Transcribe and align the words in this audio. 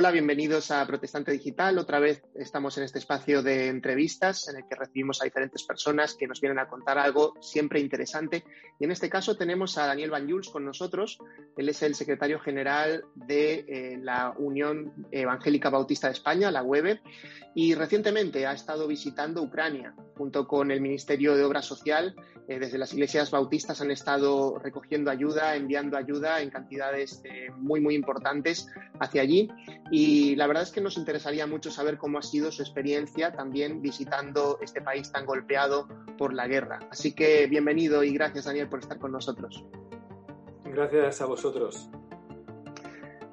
Hola, 0.00 0.12
bienvenidos 0.12 0.70
a 0.70 0.86
Protestante 0.86 1.32
Digital. 1.32 1.76
Otra 1.76 1.98
vez 1.98 2.22
estamos 2.36 2.78
en 2.78 2.84
este 2.84 3.00
espacio 3.00 3.42
de 3.42 3.66
entrevistas 3.66 4.48
en 4.48 4.58
el 4.58 4.62
que 4.68 4.76
recibimos 4.76 5.20
a 5.20 5.24
diferentes 5.24 5.64
personas 5.64 6.14
que 6.14 6.28
nos 6.28 6.40
vienen 6.40 6.60
a 6.60 6.68
contar 6.68 6.98
algo 6.98 7.34
siempre 7.40 7.80
interesante. 7.80 8.44
Y 8.78 8.84
en 8.84 8.92
este 8.92 9.10
caso 9.10 9.36
tenemos 9.36 9.76
a 9.76 9.86
Daniel 9.86 10.10
Van 10.10 10.30
Jules 10.30 10.50
con 10.50 10.64
nosotros. 10.64 11.18
Él 11.58 11.68
es 11.68 11.82
el 11.82 11.96
secretario 11.96 12.38
general 12.38 13.04
de 13.16 13.64
eh, 13.66 13.98
la 14.00 14.32
Unión 14.38 14.92
Evangélica 15.10 15.70
Bautista 15.70 16.06
de 16.06 16.12
España, 16.12 16.52
la 16.52 16.62
UEB, 16.62 17.00
y 17.52 17.74
recientemente 17.74 18.46
ha 18.46 18.52
estado 18.52 18.86
visitando 18.86 19.42
Ucrania 19.42 19.92
junto 20.16 20.46
con 20.46 20.70
el 20.70 20.80
Ministerio 20.80 21.34
de 21.34 21.42
Obra 21.42 21.60
Social. 21.60 22.14
Eh, 22.46 22.60
desde 22.60 22.78
las 22.78 22.94
iglesias 22.94 23.32
bautistas 23.32 23.80
han 23.80 23.90
estado 23.90 24.56
recogiendo 24.60 25.10
ayuda, 25.10 25.56
enviando 25.56 25.96
ayuda 25.96 26.40
en 26.42 26.50
cantidades 26.50 27.22
eh, 27.24 27.50
muy, 27.56 27.80
muy 27.80 27.96
importantes 27.96 28.68
hacia 29.00 29.22
allí. 29.22 29.50
Y 29.90 30.36
la 30.36 30.46
verdad 30.46 30.62
es 30.62 30.70
que 30.70 30.80
nos 30.80 30.96
interesaría 30.96 31.48
mucho 31.48 31.72
saber 31.72 31.98
cómo 31.98 32.18
ha 32.18 32.22
sido 32.22 32.52
su 32.52 32.62
experiencia 32.62 33.32
también 33.32 33.82
visitando 33.82 34.60
este 34.62 34.80
país 34.80 35.10
tan 35.10 35.26
golpeado 35.26 35.88
por 36.16 36.32
la 36.32 36.46
guerra. 36.46 36.78
Así 36.88 37.16
que 37.16 37.48
bienvenido 37.48 38.04
y 38.04 38.12
gracias 38.12 38.44
Daniel 38.44 38.68
por 38.68 38.78
estar 38.78 39.00
con 39.00 39.10
nosotros. 39.10 39.64
Gracias 40.78 41.22
a 41.22 41.26
vosotros. 41.26 41.90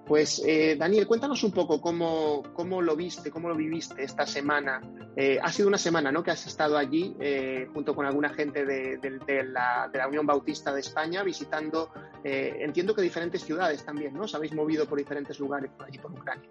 Pues 0.08 0.41
eh, 0.44 0.76
Daniel, 0.76 1.05
cuéntanos 1.05 1.44
un 1.44 1.52
poco 1.52 1.80
cómo, 1.80 2.41
cómo, 2.55 2.81
lo 2.81 2.95
viste, 2.95 3.30
cómo 3.30 3.49
lo 3.49 3.55
viviste 3.55 4.03
esta 4.03 4.26
semana. 4.26 4.81
Eh, 5.16 5.38
ha 5.40 5.52
sido 5.52 5.67
una 5.67 5.77
semana 5.77 6.12
¿no? 6.12 6.23
que 6.23 6.31
has 6.31 6.48
estado 6.48 6.76
allí 6.76 7.16
eh, 7.20 7.67
junto 7.72 7.94
con 7.94 8.08
alguna 8.08 8.30
gente 8.30 8.66
de, 8.66 8.98
la, 9.44 9.88
de, 9.91 9.98
la, 10.00 10.08
Unión 10.08 10.26
Bautista 10.26 10.73
de 10.73 10.80
España 10.80 11.22
visitando, 11.22 11.92
entiendo 12.23 12.95
que 12.95 13.03
diferentes 13.03 13.44
ciudades 13.44 13.86
también, 13.86 14.16
¿no? 14.16 14.23
Os 14.23 14.33
habéis 14.33 14.53
movido 14.55 14.88
por 14.88 14.98
diferentes 14.98 15.39
lugares 15.39 15.70
por 15.70 15.86
allí, 15.86 16.00
por 16.00 16.11
Ucrania. 16.11 16.50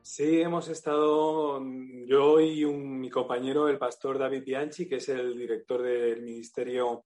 Sí, 0.00 0.40
hemos 0.40 0.68
estado, 0.68 1.62
yo 2.06 2.40
y 2.40 2.64
mi 2.64 3.10
compañero, 3.10 3.68
el 3.68 3.76
pastor 3.76 4.18
David 4.18 4.44
Bianchi, 4.44 4.88
que 4.88 4.96
es 4.96 5.08
el 5.10 5.36
director 5.36 5.82
del 5.82 6.22
Ministerio 6.22 7.04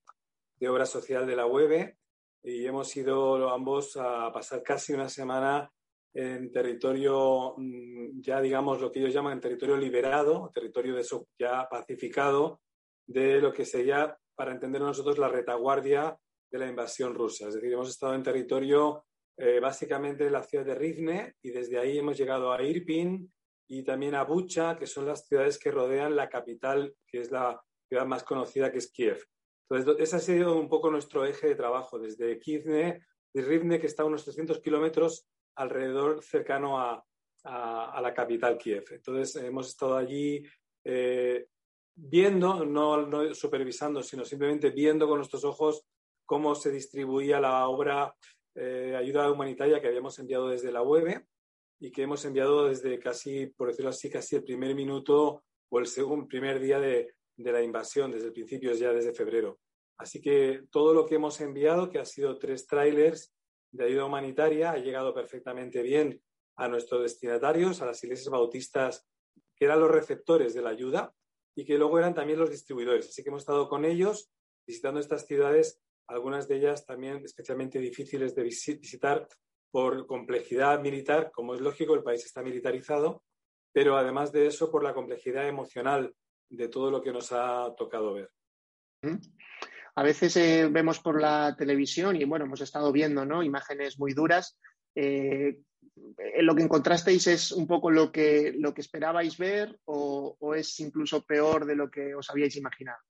de 0.61 0.69
Obra 0.69 0.87
Social 0.87 1.27
de 1.27 1.37
la 1.37 1.47
UEB, 1.47 1.98
y 2.43 2.67
hemos 2.67 2.97
ido 2.97 3.51
ambos 3.51 3.97
a 3.97 4.33
pasar 4.33 4.63
casi 4.63 4.93
una 4.93 5.09
semana 5.09 5.71
en 6.15 6.51
territorio, 6.51 7.55
mm, 7.57 8.21
ya 8.21 8.41
digamos 8.41 8.81
lo 8.81 8.91
que 8.91 9.01
ellos 9.01 9.15
llaman 9.15 9.41
territorio 9.41 9.77
liberado, 9.77 10.51
territorio 10.53 10.95
de 10.95 11.05
ya 11.39 11.69
pacificado, 11.69 12.61
de 13.07 13.41
lo 13.41 13.53
que 13.53 13.65
sería, 13.65 14.17
para 14.35 14.53
entender 14.53 14.81
nosotros, 14.81 15.19
la 15.19 15.29
retaguardia 15.29 16.17
de 16.51 16.59
la 16.59 16.67
invasión 16.67 17.15
rusa. 17.15 17.49
Es 17.49 17.55
decir, 17.55 17.73
hemos 17.73 17.89
estado 17.89 18.15
en 18.15 18.23
territorio 18.23 19.05
eh, 19.37 19.61
básicamente 19.61 20.27
en 20.27 20.33
la 20.33 20.43
ciudad 20.43 20.65
de 20.65 20.75
Rizne 20.75 21.35
y 21.43 21.51
desde 21.51 21.79
ahí 21.79 21.99
hemos 21.99 22.17
llegado 22.19 22.53
a 22.53 22.63
Irpin 22.63 23.33
y 23.69 23.85
también 23.85 24.15
a 24.15 24.25
Bucha, 24.25 24.77
que 24.77 24.87
son 24.87 25.07
las 25.07 25.27
ciudades 25.27 25.59
que 25.59 25.71
rodean 25.71 26.17
la 26.17 26.29
capital, 26.29 26.95
que 27.07 27.21
es 27.21 27.31
la 27.31 27.63
ciudad 27.87 28.07
más 28.07 28.25
conocida, 28.25 28.73
que 28.73 28.79
es 28.79 28.91
Kiev. 28.91 29.25
Entonces, 29.71 29.97
ese 29.99 30.17
ha 30.17 30.21
sido 30.21 30.59
un 30.59 30.69
poco 30.69 30.91
nuestro 30.91 31.25
eje 31.25 31.49
de 31.49 31.55
trabajo, 31.55 31.99
desde 31.99 32.39
Kivne, 32.39 33.05
de 33.35 33.43
Rivne, 33.43 33.79
que 33.79 33.87
está 33.87 34.03
a 34.03 34.07
unos 34.07 34.25
300 34.25 34.61
kilómetros 34.61 35.27
alrededor, 35.57 36.23
cercano 36.23 36.79
a, 36.79 37.05
la 37.45 38.13
capital 38.15 38.59
Kiev. 38.59 38.85
Entonces, 38.91 39.43
hemos 39.43 39.69
estado 39.69 39.97
allí 39.97 40.43
eh, 40.85 41.47
viendo, 41.95 42.65
no, 42.65 43.35
supervisando, 43.35 44.03
sino 44.03 44.25
simplemente 44.25 44.71
viendo 44.71 45.07
con 45.09 45.17
nuestros 45.17 45.45
ojos 45.45 45.87
cómo 46.27 46.55
se 46.55 46.71
distribuía 46.71 47.41
la 47.41 47.67
obra 47.69 48.15
eh, 48.55 48.95
ayuda 48.97 49.31
humanitaria 49.31 49.81
que 49.81 49.87
habíamos 49.87 50.19
enviado 50.19 50.49
desde 50.49 50.73
la 50.73 50.83
web 50.83 51.25
y 51.81 51.91
que 51.91 52.03
hemos 52.03 52.25
enviado 52.25 52.69
desde 52.69 52.99
casi, 52.99 53.47
por 53.47 53.69
decirlo 53.69 53.91
así, 53.91 54.11
casi 54.11 54.37
el 54.37 54.45
primer 54.45 54.75
minuto 54.75 55.45
o 55.71 55.79
el 55.79 55.87
segundo, 55.87 56.27
primer 56.27 56.61
día 56.61 56.79
de, 56.81 57.15
de 57.37 57.53
la 57.53 57.63
invasión 57.63 58.11
desde 58.11 58.27
el 58.27 58.33
principio, 58.33 58.75
ya 58.75 58.93
desde 58.93 59.15
febrero. 59.15 59.59
Así 59.99 60.21
que 60.21 60.63
todo 60.71 60.95
lo 60.95 61.07
que 61.07 61.17
hemos 61.17 61.41
enviado, 61.41 61.91
que 61.91 61.99
ha 61.99 62.05
sido 62.05 62.39
tres 62.39 62.67
trailers 62.67 63.35
de 63.73 63.85
ayuda 63.85 64.05
humanitaria, 64.05 64.71
ha 64.71 64.79
llegado 64.79 65.13
perfectamente 65.13 65.83
bien 65.83 66.23
a 66.57 66.69
nuestros 66.69 67.03
destinatarios, 67.03 67.83
a 67.83 67.87
las 67.87 68.03
iglesias 68.05 68.31
bautistas, 68.31 69.07
que 69.57 69.65
eran 69.65 69.81
los 69.81 69.91
receptores 69.91 70.55
de 70.55 70.63
la 70.63 70.71
ayuda 70.71 71.13
y 71.57 71.65
que 71.65 71.77
luego 71.77 71.99
eran 71.99 72.15
también 72.15 72.39
los 72.39 72.51
distribuidores. 72.51 73.09
Así 73.09 73.23
que 73.23 73.31
hemos 73.31 73.43
estado 73.43 73.69
con 73.69 73.85
ellos 73.85 74.31
visitando 74.67 75.01
estas 75.01 75.27
ciudades, 75.27 75.81
algunas 76.07 76.47
de 76.47 76.57
ellas 76.57 76.87
también 76.87 77.25
especialmente 77.25 77.79
difíciles 77.79 78.35
de 78.35 78.43
visitar 78.45 79.29
por 79.71 80.07
complejidad 80.07 80.81
militar, 80.81 81.31
como 81.33 81.55
es 81.55 81.61
lógico, 81.61 81.95
el 81.95 82.03
país 82.03 82.25
está 82.25 82.43
militarizado, 82.43 83.23
pero 83.73 83.97
además 83.97 84.33
de 84.33 84.47
eso 84.47 84.71
por 84.71 84.83
la 84.83 84.95
complejidad 84.95 85.49
emocional 85.49 86.15
de 86.51 86.69
todo 86.69 86.91
lo 86.91 87.03
que 87.03 87.13
nos 87.13 87.33
ha 87.33 87.75
tocado 87.77 88.15
ver. 88.15 88.31
A 89.99 90.03
veces 90.05 90.37
eh, 90.37 90.69
vemos 90.71 91.01
por 91.01 91.21
la 91.21 91.57
televisión 91.59 92.15
y 92.15 92.25
bueno, 92.25 92.45
hemos 92.45 92.61
estado 92.61 92.93
viendo 92.93 93.25
¿no? 93.25 93.43
imágenes 93.43 93.99
muy 93.99 94.15
duras. 94.15 94.57
Eh, 94.95 95.59
¿Lo 96.39 96.55
que 96.55 96.63
encontrasteis 96.63 97.27
es 97.27 97.51
un 97.51 97.67
poco 97.67 97.91
lo 97.91 98.13
que, 98.13 98.55
lo 98.57 98.73
que 98.73 98.81
esperabais 98.81 99.37
ver 99.37 99.77
o, 99.87 100.37
es 100.55 100.79
incluso 100.79 101.25
peor 101.25 101.67
de 101.67 101.75
lo 101.75 101.91
que 101.91 102.15
os 102.15 102.31
habíais 102.31 102.55
imaginado? 102.55 103.01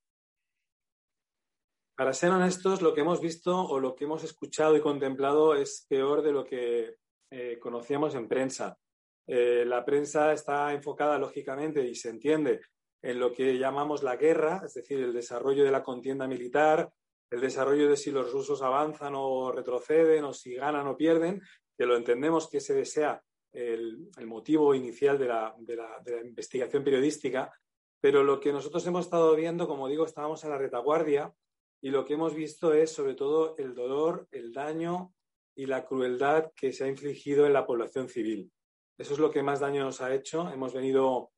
Para 1.94 2.14
ser 2.14 2.30
honestos, 2.30 2.80
lo 2.80 2.94
que 2.94 3.02
hemos 3.02 3.20
visto 3.20 3.54
o 3.54 3.78
lo 3.78 3.94
que 3.94 4.04
hemos 4.04 4.24
escuchado 4.24 4.74
y 4.74 4.80
contemplado 4.80 5.54
es 5.54 5.84
peor 5.90 6.22
de 6.22 6.32
lo 6.32 6.46
que 6.46 6.96
eh, 7.30 7.58
conocíamos 7.60 8.14
en 8.14 8.28
prensa. 8.28 8.78
la 9.26 9.84
prensa 9.84 10.32
está 10.32 10.72
enfocada, 10.72 11.18
lógicamente, 11.18 11.86
y 11.86 11.94
se 11.94 12.08
entiende 12.08 12.62
en 13.02 13.20
lo 13.20 13.32
que 13.32 13.58
llamamos 13.58 14.02
la 14.02 14.16
guerra, 14.16 14.62
es 14.64 14.74
decir, 14.74 15.00
el 15.00 15.12
desarrollo 15.12 15.64
de 15.64 15.70
la 15.70 15.82
contienda 15.82 16.26
militar, 16.26 16.90
el 17.30 17.40
desarrollo 17.40 17.88
de 17.88 17.96
si 17.96 18.10
los 18.10 18.32
rusos 18.32 18.62
avanzan 18.62 19.14
o 19.16 19.52
retroceden 19.52 20.24
o 20.24 20.32
si 20.32 20.54
ganan 20.54 20.86
o 20.86 20.96
pierden, 20.96 21.40
que 21.76 21.86
lo 21.86 21.96
entendemos 21.96 22.48
que 22.48 22.60
se 22.60 22.74
desea 22.74 23.22
el, 23.52 24.10
motivo 24.26 24.74
inicial 24.74 25.18
de 25.18 25.26
la, 25.26 25.54
investigación 26.24 26.82
periodística, 26.82 27.52
pero 28.00 28.22
lo 28.22 28.40
que 28.40 28.52
nosotros 28.52 28.86
hemos 28.86 29.06
estado 29.06 29.34
viendo, 29.34 29.66
como 29.68 29.88
digo, 29.88 30.04
estábamos 30.04 30.42
en 30.44 30.50
la 30.50 30.58
retaguardia 30.58 31.32
y 31.80 31.90
lo 31.90 32.04
que 32.04 32.14
hemos 32.14 32.34
visto 32.34 32.72
es 32.72 32.92
sobre 32.92 33.14
todo 33.14 33.56
el 33.58 33.74
dolor, 33.74 34.26
el 34.30 34.52
daño 34.52 35.12
y 35.54 35.66
la 35.66 35.84
crueldad 35.84 36.52
que 36.54 36.72
se 36.72 36.84
ha 36.84 36.88
infligido 36.88 37.46
en 37.46 37.52
la 37.52 37.66
población 37.66 38.08
civil. 38.08 38.50
Eso 38.96 39.14
es 39.14 39.18
lo 39.20 39.30
que 39.30 39.42
más 39.42 39.60
daño 39.60 39.84
nos 39.84 40.00
ha 40.00 40.12
hecho. 40.12 40.50
Hemos 40.50 40.74
venido 40.74 41.30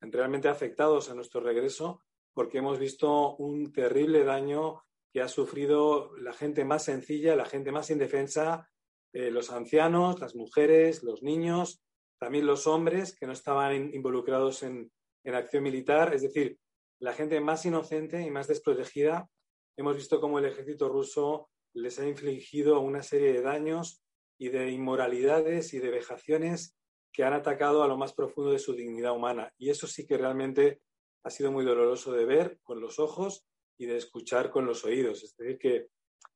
realmente 0.00 0.48
afectados 0.48 1.10
a 1.10 1.14
nuestro 1.14 1.40
regreso 1.40 2.02
porque 2.34 2.58
hemos 2.58 2.78
visto 2.78 3.34
un 3.36 3.72
terrible 3.72 4.22
daño 4.22 4.82
que 5.10 5.22
ha 5.22 5.28
sufrido 5.28 6.14
la 6.18 6.34
gente 6.34 6.66
más 6.66 6.84
sencilla, 6.84 7.34
la 7.34 7.46
gente 7.46 7.72
más 7.72 7.88
indefensa, 7.90 8.68
eh, 9.14 9.30
los 9.30 9.50
ancianos, 9.50 10.20
las 10.20 10.34
mujeres, 10.34 11.02
los 11.02 11.22
niños, 11.22 11.82
también 12.18 12.46
los 12.46 12.66
hombres 12.66 13.16
que 13.18 13.26
no 13.26 13.32
estaban 13.32 13.94
involucrados 13.94 14.62
en, 14.62 14.92
en 15.24 15.34
acción 15.34 15.62
militar, 15.62 16.14
es 16.14 16.20
decir, 16.20 16.58
la 16.98 17.14
gente 17.14 17.40
más 17.40 17.64
inocente 17.64 18.20
y 18.20 18.30
más 18.30 18.48
desprotegida. 18.48 19.30
Hemos 19.78 19.96
visto 19.96 20.20
cómo 20.20 20.38
el 20.38 20.44
ejército 20.44 20.90
ruso 20.90 21.48
les 21.72 21.98
ha 21.98 22.06
infligido 22.06 22.80
una 22.80 23.02
serie 23.02 23.32
de 23.32 23.40
daños 23.40 24.02
y 24.38 24.50
de 24.50 24.70
inmoralidades 24.70 25.72
y 25.72 25.78
de 25.78 25.90
vejaciones 25.90 26.75
que 27.16 27.24
han 27.24 27.32
atacado 27.32 27.82
a 27.82 27.88
lo 27.88 27.96
más 27.96 28.12
profundo 28.12 28.50
de 28.50 28.58
su 28.58 28.74
dignidad 28.74 29.16
humana. 29.16 29.50
Y 29.56 29.70
eso 29.70 29.86
sí 29.86 30.06
que 30.06 30.18
realmente 30.18 30.82
ha 31.24 31.30
sido 31.30 31.50
muy 31.50 31.64
doloroso 31.64 32.12
de 32.12 32.26
ver 32.26 32.58
con 32.62 32.78
los 32.78 32.98
ojos 32.98 33.46
y 33.78 33.86
de 33.86 33.96
escuchar 33.96 34.50
con 34.50 34.66
los 34.66 34.84
oídos. 34.84 35.24
Es 35.24 35.34
decir, 35.34 35.58
que 35.58 35.86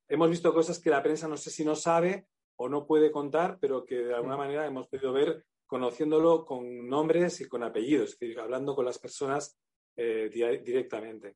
hemos 0.07 0.27
visto 0.31 0.51
cosas 0.51 0.79
que 0.79 0.89
la 0.89 1.03
prensa 1.03 1.27
no 1.27 1.37
sé 1.37 1.51
si 1.51 1.63
no 1.63 1.75
sabe 1.75 2.25
o 2.55 2.67
no 2.67 2.87
puede 2.87 3.11
contar, 3.11 3.59
pero 3.61 3.85
que 3.85 3.97
de 3.97 4.15
alguna 4.15 4.37
manera 4.37 4.65
hemos 4.65 4.87
podido 4.87 5.13
ver 5.13 5.45
conociéndolo 5.67 6.45
con 6.45 6.87
nombres 6.89 7.39
y 7.41 7.47
con 7.47 7.61
apellidos, 7.61 8.13
es 8.13 8.19
decir, 8.19 8.39
hablando 8.39 8.73
con 8.73 8.85
las 8.85 8.97
personas 8.97 9.55
eh, 9.95 10.31
directamente. 10.31 11.35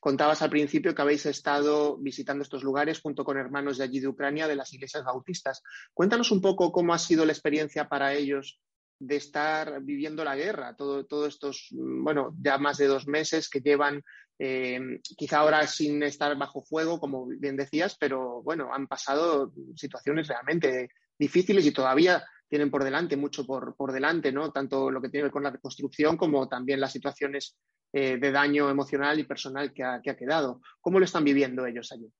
Contabas 0.00 0.42
al 0.42 0.50
principio 0.50 0.94
que 0.94 1.02
habéis 1.02 1.26
estado 1.26 1.96
visitando 1.98 2.42
estos 2.42 2.62
lugares 2.62 3.00
junto 3.00 3.24
con 3.24 3.36
hermanos 3.36 3.78
de 3.78 3.84
allí 3.84 4.00
de 4.00 4.08
Ucrania, 4.08 4.46
de 4.46 4.56
las 4.56 4.72
iglesias 4.72 5.04
bautistas. 5.04 5.62
Cuéntanos 5.92 6.30
un 6.30 6.40
poco 6.40 6.70
cómo 6.70 6.94
ha 6.94 6.98
sido 6.98 7.24
la 7.24 7.32
experiencia 7.32 7.88
para 7.88 8.14
ellos 8.14 8.60
de 8.98 9.16
estar 9.16 9.82
viviendo 9.82 10.24
la 10.24 10.36
guerra, 10.36 10.74
todos 10.74 11.06
todo 11.06 11.26
estos, 11.26 11.68
mm, 11.70 12.02
bueno, 12.02 12.34
ya 12.40 12.56
más 12.58 12.78
de 12.78 12.86
dos 12.86 13.06
meses 13.06 13.50
que 13.50 13.60
llevan, 13.60 14.02
eh, 14.38 14.80
quizá 15.16 15.38
ahora 15.38 15.66
sin 15.66 16.02
estar 16.02 16.36
bajo 16.36 16.62
fuego, 16.62 16.98
como 16.98 17.26
bien 17.26 17.56
decías, 17.56 17.96
pero 17.98 18.42
bueno, 18.42 18.72
han 18.72 18.86
pasado 18.86 19.52
situaciones 19.74 20.28
realmente 20.28 20.90
difíciles 21.18 21.66
y 21.66 21.72
todavía 21.72 22.24
tienen 22.48 22.70
por 22.70 22.84
delante 22.84 23.16
mucho 23.16 23.44
por, 23.44 23.74
por 23.76 23.92
delante, 23.92 24.32
¿no? 24.32 24.52
Tanto 24.52 24.90
lo 24.90 25.00
que 25.00 25.08
tiene 25.08 25.22
que 25.22 25.24
ver 25.24 25.32
con 25.32 25.42
la 25.42 25.50
reconstrucción 25.50 26.16
como 26.16 26.48
también 26.48 26.80
las 26.80 26.92
situaciones 26.92 27.56
eh, 27.92 28.18
de 28.18 28.30
daño 28.30 28.68
emocional 28.68 29.18
y 29.18 29.24
personal 29.24 29.72
que 29.72 29.82
ha, 29.82 30.00
quedado. 30.02 30.60
¿Cómo 30.80 30.98
lo 30.98 31.04
están 31.04 31.24
viviendo 31.24 31.66
ellos 31.66 31.90
allí? 31.92 32.12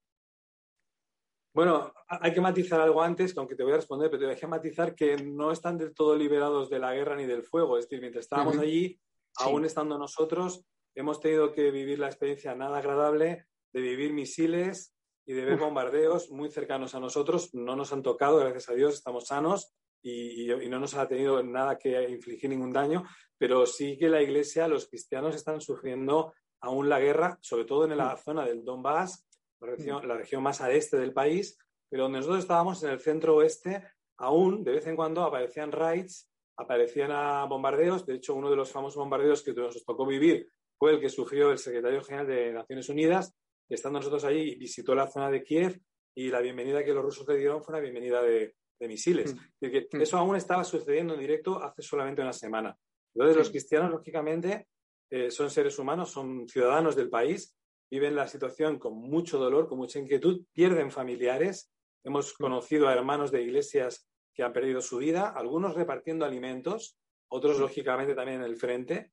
Bueno, 1.55 1.93
hay 2.09 2.33
que 2.33 2.41
matizar 2.41 2.81
algo 2.81 3.03
antes, 3.03 3.37
aunque 3.37 3.55
te 3.55 3.63
voy 3.63 3.73
a 3.73 3.77
responder, 3.77 4.11
pero 4.11 4.29
hay 4.29 4.37
que 4.37 4.47
matizar 4.47 4.95
que 4.95 5.17
no 5.17 5.53
están 5.53 5.79
del 5.79 5.95
todo 5.95 6.15
liberados 6.15 6.69
de 6.69 6.79
la 6.79 6.93
guerra 6.95 7.17
ni 7.17 7.25
del 7.25 7.43
fuego. 7.43 7.79
Es 7.79 7.87
decir, 7.87 8.01
mientras 8.01 8.25
estábamos 8.25 8.59
allí, 8.59 9.01
aún 9.37 9.65
estando 9.65 9.99
nosotros, 9.99 10.65
hemos 10.95 11.21
tenido 11.21 11.53
que 11.53 11.71
vivir 11.71 11.99
la 11.99 12.07
experiencia 12.07 12.55
nada 12.55 12.79
agradable 12.79 13.47
de 13.73 13.81
vivir 13.81 14.13
misiles 14.13 14.95
y 15.25 15.33
de 15.33 15.45
ver 15.45 15.59
bombardeos 15.59 16.31
muy 16.31 16.51
cercanos 16.51 16.95
a 16.95 17.01
nosotros. 17.01 17.55
No 17.55 17.75
nos 17.75 17.93
han 17.93 18.03
tocado, 18.03 18.39
gracias 18.39 18.69
a 18.69 18.75
Dios, 18.75 18.95
estamos 18.95 19.27
sanos 19.27 19.75
y, 20.03 20.49
no 20.69 20.79
nos 20.79 20.95
ha 20.95 21.09
tenido 21.09 21.43
nada 21.43 21.79
que 21.79 22.09
infligir 22.09 22.51
ningún 22.51 22.73
daño, 22.73 23.05
pero 23.39 23.67
sí 23.67 23.97
que 23.99 24.09
la 24.09 24.23
Iglesia, 24.23 24.69
los 24.69 24.89
cristianos 24.89 25.35
están 25.35 25.61
sufriendo 25.61 26.35
aún 26.61 26.89
la 26.89 27.01
guerra, 27.01 27.39
sobre 27.41 27.65
todo 27.65 27.85
en 27.85 27.97
la 27.97 28.17
zona 28.17 28.45
del 28.45 28.65
Donbass, 28.65 29.27
la 29.61 30.17
región, 30.17 30.43
más 30.43 30.61
al 30.61 30.73
este 30.73 30.97
del 30.99 31.13
país, 31.13 31.59
pero 31.89 32.05
donde 32.05 32.19
nosotros 32.19 32.41
estábamos 32.41 32.83
en 32.83 32.91
el 32.91 33.01
centro 33.01 33.37
oeste, 33.37 33.83
aún 34.19 34.63
de 34.65 34.73
vez 34.73 34.87
en 34.87 34.97
cuando 34.97 35.23
aparecían 35.23 35.73
raids, 35.73 36.31
aparecían 36.57 37.49
bombardeos. 37.49 38.07
De 38.07 38.15
hecho, 38.15 38.35
uno 38.35 38.51
de 38.51 38.57
los 38.57 38.71
famosos 38.71 38.97
bombardeos 38.97 39.43
que 39.43 39.53
nos 39.53 39.85
tocó 39.85 40.07
vivir 40.07 40.49
fue 40.79 40.93
el 40.93 41.01
que 41.01 41.09
sufrió 41.09 41.51
el 41.51 41.59
secretario 41.59 42.03
general 42.03 42.27
de 42.27 42.53
Naciones 42.53 42.89
Unidas. 42.89 43.35
Estando 43.69 43.99
nosotros 43.99 44.25
allí, 44.25 44.55
visitó 44.57 44.95
la 44.95 45.07
zona 45.07 45.31
de 45.31 45.43
Kiev 45.43 45.81
y 46.15 46.29
la 46.29 46.41
bienvenida 46.41 46.85
que 46.85 46.95
los 46.95 47.05
rusos 47.05 47.27
le 47.29 47.37
dieron 47.37 47.63
fue 47.63 47.75
una 47.75 47.83
bienvenida 47.83 48.23
de, 48.23 48.55
misiles. 48.81 49.35
Mm. 49.35 49.67
Mm. 49.93 50.01
Eso 50.01 50.19
aún 50.19 50.37
estaba 50.37 50.65
sucediendo 50.65 51.15
en 51.15 51.21
directo 51.21 51.63
hace 51.63 51.83
solamente 51.83 52.23
una 52.23 52.33
semana. 52.33 52.77
Entonces, 53.15 53.37
los 53.37 53.51
cristianos, 53.51 53.91
lógicamente, 53.91 54.69
eh, 55.11 55.31
son 55.31 55.51
seres 55.51 55.79
humanos, 55.79 56.11
son 56.11 56.47
ciudadanos 56.49 56.97
del 56.97 57.09
país 57.09 57.57
viven 57.91 58.17
la 58.17 58.27
situación 58.27 58.79
con 58.79 58.95
mucho 58.95 59.39
dolor, 59.39 59.69
con 59.69 59.79
mucha 59.79 59.99
inquietud, 59.99 60.45
pierden 60.53 60.91
familiares. 60.91 61.73
Hemos 62.05 62.33
conocido 62.33 62.89
a 62.89 62.93
hermanos 62.93 63.31
de 63.31 63.43
iglesias 63.43 64.09
que 64.35 64.43
han 64.43 64.53
perdido 64.53 64.81
su 64.81 64.99
vida, 64.99 65.31
algunos 65.31 65.75
repartiendo 65.75 66.25
alimentos, 66.25 66.99
otros 67.29 67.59
lógicamente 67.59 68.15
también 68.15 68.41
en 68.41 68.47
el 68.47 68.57
frente. 68.57 69.13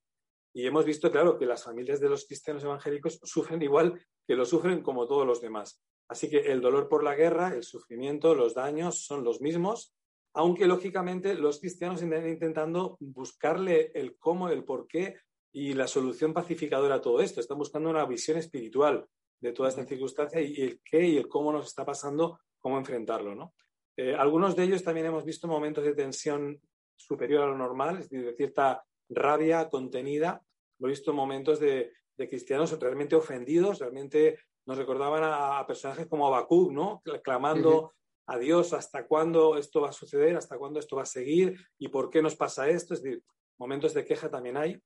Y 0.53 0.67
hemos 0.67 0.85
visto, 0.85 1.11
claro, 1.11 1.37
que 1.37 1.45
las 1.45 1.63
familias 1.63 1.99
de 1.99 2.09
los 2.09 2.25
cristianos 2.25 2.63
evangélicos 2.63 3.19
sufren 3.23 3.61
igual 3.61 3.99
que 4.27 4.35
lo 4.35 4.45
sufren 4.45 4.81
como 4.81 5.07
todos 5.07 5.25
los 5.25 5.41
demás. 5.41 5.81
Así 6.07 6.29
que 6.29 6.39
el 6.51 6.61
dolor 6.61 6.89
por 6.89 7.03
la 7.03 7.15
guerra, 7.15 7.53
el 7.55 7.63
sufrimiento, 7.63 8.35
los 8.35 8.53
daños 8.53 9.05
son 9.05 9.23
los 9.23 9.41
mismos, 9.41 9.95
aunque 10.33 10.65
lógicamente 10.65 11.35
los 11.35 11.59
cristianos 11.59 12.01
están 12.01 12.27
intentando 12.27 12.97
buscarle 12.99 13.91
el 13.95 14.17
cómo, 14.17 14.49
el 14.49 14.63
por 14.63 14.87
qué, 14.87 15.17
y 15.53 15.73
la 15.73 15.87
solución 15.87 16.33
pacificadora 16.33 16.95
a 16.95 17.01
todo 17.01 17.21
esto. 17.21 17.39
Están 17.39 17.59
buscando 17.59 17.89
una 17.89 18.05
visión 18.05 18.37
espiritual 18.37 19.05
de 19.39 19.53
toda 19.53 19.69
esta 19.69 19.85
circunstancia 19.85 20.41
y 20.41 20.55
el 20.61 20.81
qué 20.83 21.05
y 21.05 21.17
el 21.17 21.27
cómo 21.27 21.53
nos 21.53 21.67
está 21.67 21.85
pasando, 21.85 22.39
cómo 22.59 22.77
enfrentarlo. 22.77 23.35
¿no? 23.35 23.53
Eh, 23.95 24.15
algunos 24.15 24.55
de 24.55 24.63
ellos 24.63 24.83
también 24.83 25.07
hemos 25.07 25.23
visto 25.23 25.47
momentos 25.47 25.83
de 25.83 25.93
tensión 25.93 26.59
superior 26.95 27.43
a 27.43 27.47
lo 27.47 27.57
normal, 27.57 27.99
es 27.99 28.09
decir, 28.09 28.25
de 28.25 28.35
cierta 28.35 28.83
rabia 29.09 29.69
contenida. 29.69 30.41
Hemos 30.79 30.91
visto 30.91 31.13
momentos 31.13 31.59
de, 31.59 31.91
cristianos 32.15 32.79
realmente 32.79 33.15
ofendidos, 33.15 33.79
realmente 33.79 34.39
nos 34.65 34.77
recordaban 34.77 35.23
a, 35.23 35.65
personajes 35.67 36.07
como 36.07 36.27
Habacuc, 36.27 36.71
¿no? 36.71 37.01
Clamando 37.23 37.93
a 38.27 38.37
Dios 38.37 38.73
hasta 38.73 39.05
cuándo 39.05 39.57
esto 39.57 39.81
va 39.81 39.89
a 39.89 39.93
suceder, 39.93 40.37
hasta 40.37 40.57
cuándo 40.57 40.79
esto 40.79 40.95
va 40.95 41.03
a 41.03 41.07
seguir 41.07 41.57
y 41.77 41.89
por 41.89 42.09
qué 42.09 42.21
nos 42.21 42.35
pasa 42.35 42.69
esto. 42.69 42.93
Es 42.93 43.03
decir, 43.03 43.23
momentos 43.57 43.93
de 43.93 44.05
queja 44.05 44.29
también 44.29 44.57
hay. 44.57 44.81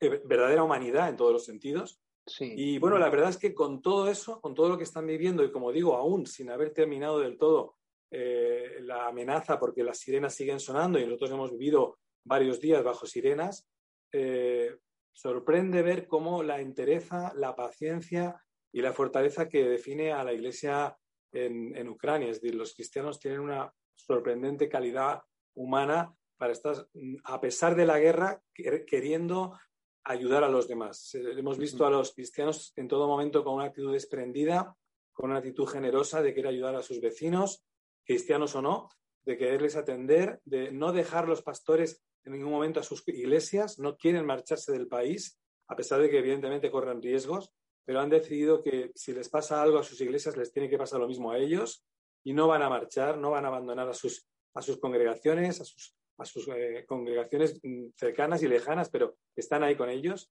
Eh, 0.00 0.22
verdadera 0.24 0.62
humanidad 0.62 1.08
en 1.08 1.16
todos 1.16 1.32
los 1.32 1.44
sentidos. 1.44 2.00
Y 2.38 2.78
bueno, 2.78 2.98
la 2.98 3.10
verdad 3.10 3.30
es 3.30 3.38
que 3.38 3.54
con 3.54 3.82
todo 3.82 4.08
eso, 4.08 4.40
con 4.40 4.54
todo 4.54 4.68
lo 4.68 4.78
que 4.78 4.84
están 4.84 5.06
viviendo 5.06 5.42
y 5.42 5.50
como 5.50 5.72
digo, 5.72 5.96
aún 5.96 6.26
sin 6.26 6.50
haber 6.50 6.72
terminado 6.72 7.18
del 7.18 7.36
todo 7.36 7.76
eh, 8.12 8.78
la 8.82 9.08
amenaza 9.08 9.58
porque 9.58 9.82
las 9.82 9.98
sirenas 9.98 10.34
siguen 10.34 10.60
sonando 10.60 10.98
y 10.98 11.06
nosotros 11.06 11.30
hemos 11.32 11.50
vivido 11.50 11.98
varios 12.24 12.60
días 12.60 12.84
bajo 12.84 13.06
sirenas, 13.06 13.66
eh, 14.12 14.76
sorprende 15.12 15.82
ver 15.82 16.06
cómo 16.06 16.42
la 16.42 16.60
entereza, 16.60 17.32
la 17.34 17.56
paciencia 17.56 18.40
y 18.72 18.82
la 18.82 18.92
fortaleza 18.92 19.48
que 19.48 19.68
define 19.68 20.12
a 20.12 20.24
la 20.24 20.32
Iglesia 20.32 20.96
en, 21.32 21.76
en 21.76 21.88
Ucrania. 21.88 22.30
Es 22.30 22.40
decir, 22.40 22.56
los 22.56 22.74
cristianos 22.74 23.18
tienen 23.18 23.40
una 23.40 23.72
sorprendente 23.94 24.68
calidad 24.68 25.22
humana 25.54 26.14
para 26.36 26.52
estar, 26.52 26.88
a 27.24 27.40
pesar 27.40 27.76
de 27.76 27.84
la 27.84 27.98
guerra, 27.98 28.42
queriendo 28.54 29.58
ayudar 30.04 30.42
a 30.44 30.48
los 30.48 30.68
demás. 30.68 31.14
Eh, 31.14 31.22
hemos 31.36 31.58
visto 31.58 31.84
a 31.84 31.90
los 31.90 32.14
cristianos 32.14 32.72
en 32.76 32.88
todo 32.88 33.06
momento 33.06 33.44
con 33.44 33.54
una 33.54 33.64
actitud 33.64 33.92
desprendida, 33.92 34.74
con 35.12 35.30
una 35.30 35.40
actitud 35.40 35.66
generosa 35.66 36.22
de 36.22 36.32
querer 36.32 36.52
ayudar 36.52 36.76
a 36.76 36.82
sus 36.82 37.00
vecinos, 37.00 37.62
cristianos 38.04 38.54
o 38.54 38.62
no, 38.62 38.88
de 39.24 39.36
quererles 39.36 39.76
atender, 39.76 40.40
de 40.44 40.72
no 40.72 40.92
dejar 40.92 41.28
los 41.28 41.42
pastores 41.42 42.02
en 42.24 42.32
ningún 42.32 42.52
momento 42.52 42.80
a 42.80 42.84
sus 42.84 43.06
iglesias, 43.06 43.78
no 43.78 43.96
quieren 43.96 44.24
marcharse 44.24 44.72
del 44.72 44.88
país, 44.88 45.38
a 45.68 45.76
pesar 45.76 46.00
de 46.00 46.10
que 46.10 46.18
evidentemente 46.18 46.70
corren 46.70 47.02
riesgos, 47.02 47.52
pero 47.84 48.00
han 48.00 48.10
decidido 48.10 48.62
que 48.62 48.92
si 48.94 49.12
les 49.12 49.28
pasa 49.28 49.62
algo 49.62 49.78
a 49.78 49.82
sus 49.82 50.00
iglesias 50.00 50.36
les 50.36 50.52
tiene 50.52 50.68
que 50.68 50.78
pasar 50.78 51.00
lo 51.00 51.08
mismo 51.08 51.30
a 51.30 51.38
ellos 51.38 51.84
y 52.24 52.32
no 52.32 52.46
van 52.46 52.62
a 52.62 52.68
marchar, 52.68 53.18
no 53.18 53.30
van 53.30 53.44
a 53.44 53.48
abandonar 53.48 53.88
a 53.88 53.94
sus, 53.94 54.26
a 54.54 54.62
sus 54.62 54.78
congregaciones, 54.78 55.60
a 55.60 55.64
sus 55.64 55.96
a 56.20 56.24
sus 56.24 56.46
eh, 56.48 56.84
congregaciones 56.86 57.58
mm, 57.62 57.88
cercanas 57.96 58.42
y 58.42 58.48
lejanas, 58.48 58.90
pero 58.90 59.16
están 59.34 59.62
ahí 59.62 59.74
con 59.74 59.88
ellos. 59.88 60.30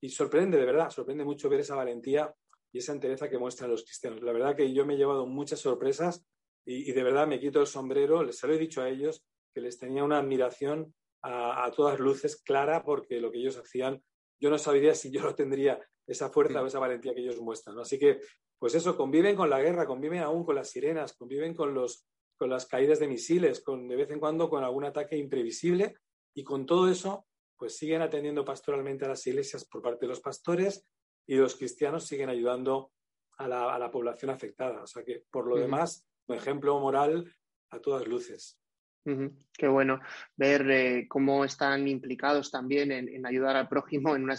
Y 0.00 0.08
sorprende, 0.08 0.58
de 0.58 0.66
verdad, 0.66 0.90
sorprende 0.90 1.24
mucho 1.24 1.48
ver 1.48 1.60
esa 1.60 1.76
valentía 1.76 2.34
y 2.72 2.78
esa 2.78 2.92
entereza 2.92 3.30
que 3.30 3.38
muestran 3.38 3.70
los 3.70 3.84
cristianos. 3.84 4.22
La 4.22 4.32
verdad 4.32 4.56
que 4.56 4.72
yo 4.72 4.84
me 4.84 4.94
he 4.94 4.96
llevado 4.96 5.26
muchas 5.26 5.60
sorpresas 5.60 6.26
y, 6.66 6.92
de 6.92 7.02
verdad 7.02 7.26
me 7.26 7.40
quito 7.40 7.60
el 7.60 7.66
sombrero. 7.66 8.22
Les 8.22 8.42
he 8.42 8.58
dicho 8.58 8.82
a 8.82 8.88
ellos 8.88 9.24
que 9.54 9.60
les 9.60 9.78
tenía 9.78 10.02
una 10.02 10.18
admiración 10.18 10.92
a, 11.22 11.70
todas 11.74 12.00
luces 12.00 12.36
clara 12.42 12.82
porque 12.82 13.18
lo 13.20 13.30
que 13.30 13.38
ellos 13.38 13.56
hacían, 13.56 14.02
yo 14.38 14.50
no 14.50 14.58
sabría 14.58 14.94
si 14.94 15.10
yo 15.10 15.22
lo 15.22 15.34
tendría 15.34 15.80
esa 16.06 16.30
fuerza 16.30 16.62
o 16.62 16.66
esa 16.66 16.78
valentía 16.78 17.14
que 17.14 17.20
ellos 17.20 17.40
muestran. 17.40 17.78
Así 17.78 17.98
que, 17.98 18.20
pues 18.58 18.74
eso, 18.74 18.96
conviven 18.96 19.36
con 19.36 19.50
la 19.50 19.60
guerra, 19.60 19.86
conviven 19.86 20.20
aún 20.20 20.44
con 20.44 20.56
las 20.56 20.70
sirenas, 20.70 21.14
conviven 21.14 21.54
con 21.54 21.74
los 21.74 22.06
con 22.36 22.50
las 22.50 22.66
caídas 22.66 22.98
de 22.98 23.08
misiles, 23.08 23.60
con 23.60 23.88
de 23.88 23.96
vez 23.96 24.10
en 24.10 24.20
cuando 24.20 24.48
con 24.48 24.64
algún 24.64 24.84
ataque 24.84 25.16
imprevisible 25.16 25.94
y 26.34 26.42
con 26.42 26.66
todo 26.66 26.90
eso, 26.90 27.26
pues 27.56 27.76
siguen 27.76 28.02
atendiendo 28.02 28.44
pastoralmente 28.44 29.04
a 29.04 29.08
las 29.08 29.26
iglesias 29.26 29.64
por 29.64 29.82
parte 29.82 30.00
de 30.06 30.08
los 30.08 30.20
pastores 30.20 30.86
y 31.26 31.36
los 31.36 31.54
cristianos 31.54 32.06
siguen 32.06 32.28
ayudando 32.28 32.92
a 33.38 33.48
la, 33.48 33.90
población 33.90 34.30
afectada. 34.30 34.82
O 34.82 34.86
sea 34.86 35.04
que, 35.04 35.24
por 35.30 35.46
lo 35.46 35.56
demás, 35.56 36.06
un 36.26 36.36
ejemplo 36.36 36.78
moral 36.80 37.32
a 37.70 37.80
todas 37.80 38.06
luces. 38.06 38.60
Qué 39.04 39.68
bueno 39.68 40.00
ver 40.34 40.70
eh, 40.70 41.06
cómo 41.08 41.44
están 41.44 41.86
implicados 41.86 42.50
también 42.50 42.90
en, 42.90 43.26
ayudar 43.26 43.54
al 43.54 43.68
prójimo 43.68 44.16
en 44.16 44.24
una 44.24 44.36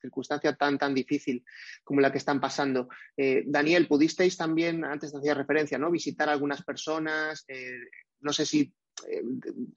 circunstancia 0.00 0.56
tan, 0.56 0.78
tan 0.78 0.94
difícil 0.94 1.44
como 1.84 2.00
la 2.00 2.10
que 2.10 2.18
están 2.18 2.40
pasando. 2.40 2.88
Eh, 3.16 3.44
Daniel, 3.46 3.86
pudisteis 3.86 4.36
también, 4.36 4.84
antes 4.84 5.14
hacía 5.14 5.34
referencia, 5.34 5.78
¿no? 5.78 5.92
visitar 5.92 6.28
a 6.28 6.32
algunas 6.32 6.64
personas, 6.64 7.44
eh, 7.46 7.78
no 8.20 8.32
sé 8.32 8.46
si 8.46 8.74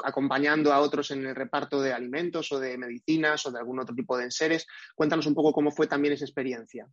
acompañando 0.04 0.74
a 0.74 0.82
otros 0.82 1.12
en 1.12 1.25
el 1.25 1.36
reparto 1.36 1.80
de 1.80 1.94
alimentos 1.94 2.52
o 2.52 2.60
de 2.60 2.78
medicinas 2.78 3.46
o 3.46 3.52
de 3.52 3.60
algún 3.60 3.80
otro 3.80 3.96
tipo 3.96 4.18
de 4.18 4.25
enseres. 4.25 4.66
Cuéntanos 4.96 5.28
un 5.28 5.36
poco 5.36 5.54
cómo 5.54 5.72
fue 5.72 5.88
también 5.88 6.16
esa 6.16 6.25
experiencia. 6.25 6.88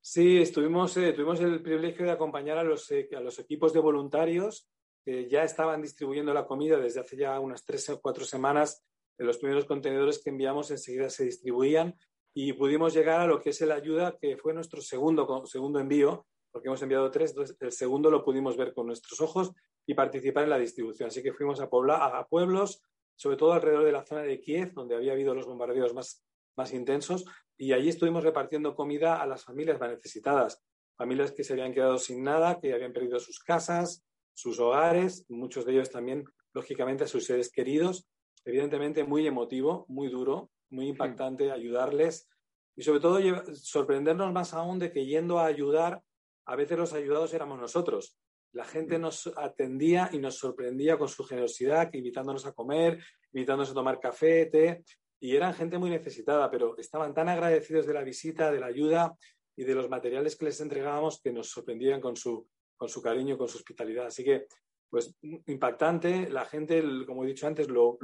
Sí, 0.00 0.38
estuvimos, 0.38 0.94
tuvimos 0.94 1.40
el 1.40 1.62
privilegio 1.62 2.04
de 2.04 2.12
acompañar 2.12 2.58
a 2.58 2.62
los, 2.62 2.92
a 2.92 3.20
los 3.20 3.38
equipos 3.40 3.72
de 3.72 3.80
voluntarios 3.80 4.68
que 5.06 5.28
ya 5.28 5.44
estaban 5.44 5.80
distribuyendo 5.80 6.34
la 6.34 6.46
comida 6.46 6.78
desde 6.78 6.98
hace 6.98 7.16
ya 7.16 7.38
unas 7.38 7.64
tres 7.64 7.88
o 7.90 8.00
cuatro 8.00 8.24
semanas. 8.24 8.84
En 9.18 9.26
los 9.28 9.38
primeros 9.38 9.64
contenedores 9.64 10.20
que 10.20 10.30
enviamos 10.30 10.72
enseguida 10.72 11.08
se 11.10 11.24
distribuían 11.24 11.96
y 12.34 12.52
pudimos 12.54 12.92
llegar 12.92 13.20
a 13.20 13.26
lo 13.28 13.40
que 13.40 13.50
es 13.50 13.60
la 13.60 13.76
ayuda 13.76 14.18
que 14.20 14.36
fue 14.36 14.52
nuestro 14.52 14.80
segundo, 14.80 15.46
segundo 15.46 15.78
envío, 15.78 16.26
porque 16.50 16.66
hemos 16.66 16.82
enviado 16.82 17.08
tres, 17.12 17.36
el 17.60 17.70
segundo 17.70 18.10
lo 18.10 18.24
pudimos 18.24 18.56
ver 18.56 18.74
con 18.74 18.88
nuestros 18.88 19.20
ojos 19.20 19.52
y 19.86 19.94
participar 19.94 20.42
en 20.42 20.50
la 20.50 20.58
distribución. 20.58 21.06
Así 21.06 21.22
que 21.22 21.32
fuimos 21.32 21.60
a, 21.60 21.68
a 21.68 22.26
pueblos, 22.26 22.82
sobre 23.14 23.36
todo 23.36 23.52
alrededor 23.52 23.84
de 23.84 23.92
la 23.92 24.04
zona 24.04 24.22
de 24.22 24.40
Kiev, 24.40 24.72
donde 24.72 24.96
había 24.96 25.12
habido 25.12 25.36
los 25.36 25.46
bombardeos 25.46 25.94
más, 25.94 26.26
más 26.56 26.74
intensos, 26.74 27.24
y 27.56 27.72
allí 27.72 27.90
estuvimos 27.90 28.24
repartiendo 28.24 28.74
comida 28.74 29.22
a 29.22 29.26
las 29.26 29.44
familias 29.44 29.78
más 29.78 29.90
necesitadas, 29.90 30.64
familias 30.96 31.30
que 31.30 31.44
se 31.44 31.52
habían 31.52 31.72
quedado 31.72 31.96
sin 31.96 32.24
nada, 32.24 32.58
que 32.58 32.74
habían 32.74 32.92
perdido 32.92 33.20
sus 33.20 33.38
casas, 33.38 34.04
sus 34.36 34.60
hogares, 34.60 35.24
muchos 35.28 35.64
de 35.64 35.72
ellos 35.72 35.90
también, 35.90 36.24
lógicamente, 36.52 37.04
a 37.04 37.08
sus 37.08 37.24
seres 37.24 37.50
queridos. 37.50 38.06
Evidentemente, 38.44 39.02
muy 39.02 39.26
emotivo, 39.26 39.86
muy 39.88 40.08
duro, 40.08 40.50
muy 40.70 40.88
impactante 40.88 41.50
ayudarles 41.50 42.28
y 42.76 42.82
sobre 42.82 43.00
todo 43.00 43.18
sorprendernos 43.54 44.32
más 44.32 44.52
aún 44.52 44.78
de 44.78 44.92
que 44.92 45.06
yendo 45.06 45.38
a 45.38 45.46
ayudar, 45.46 46.02
a 46.44 46.56
veces 46.56 46.76
los 46.76 46.92
ayudados 46.92 47.32
éramos 47.32 47.58
nosotros. 47.58 48.18
La 48.52 48.64
gente 48.64 48.98
nos 48.98 49.26
atendía 49.36 50.10
y 50.12 50.18
nos 50.18 50.36
sorprendía 50.36 50.98
con 50.98 51.08
su 51.08 51.24
generosidad, 51.24 51.92
invitándonos 51.94 52.44
a 52.44 52.52
comer, 52.52 53.02
invitándonos 53.32 53.70
a 53.70 53.74
tomar 53.74 53.98
café, 53.98 54.46
té, 54.46 54.84
y 55.18 55.34
eran 55.34 55.54
gente 55.54 55.78
muy 55.78 55.88
necesitada, 55.88 56.50
pero 56.50 56.76
estaban 56.76 57.14
tan 57.14 57.30
agradecidos 57.30 57.86
de 57.86 57.94
la 57.94 58.04
visita, 58.04 58.50
de 58.52 58.60
la 58.60 58.66
ayuda 58.66 59.16
y 59.56 59.64
de 59.64 59.74
los 59.74 59.88
materiales 59.88 60.36
que 60.36 60.44
les 60.44 60.60
entregábamos 60.60 61.20
que 61.22 61.32
nos 61.32 61.48
sorprendían 61.48 62.02
con 62.02 62.14
su, 62.16 62.46
con 62.76 62.88
su 62.88 63.02
cariño, 63.02 63.38
con 63.38 63.48
su 63.48 63.58
hospitalidad. 63.58 64.06
Así 64.06 64.24
que, 64.24 64.46
pues, 64.88 65.16
impactante. 65.46 66.28
La 66.30 66.44
gente, 66.44 66.82
como 67.06 67.24
he 67.24 67.28
dicho 67.28 67.46
antes, 67.46 67.68
lo, 67.68 67.98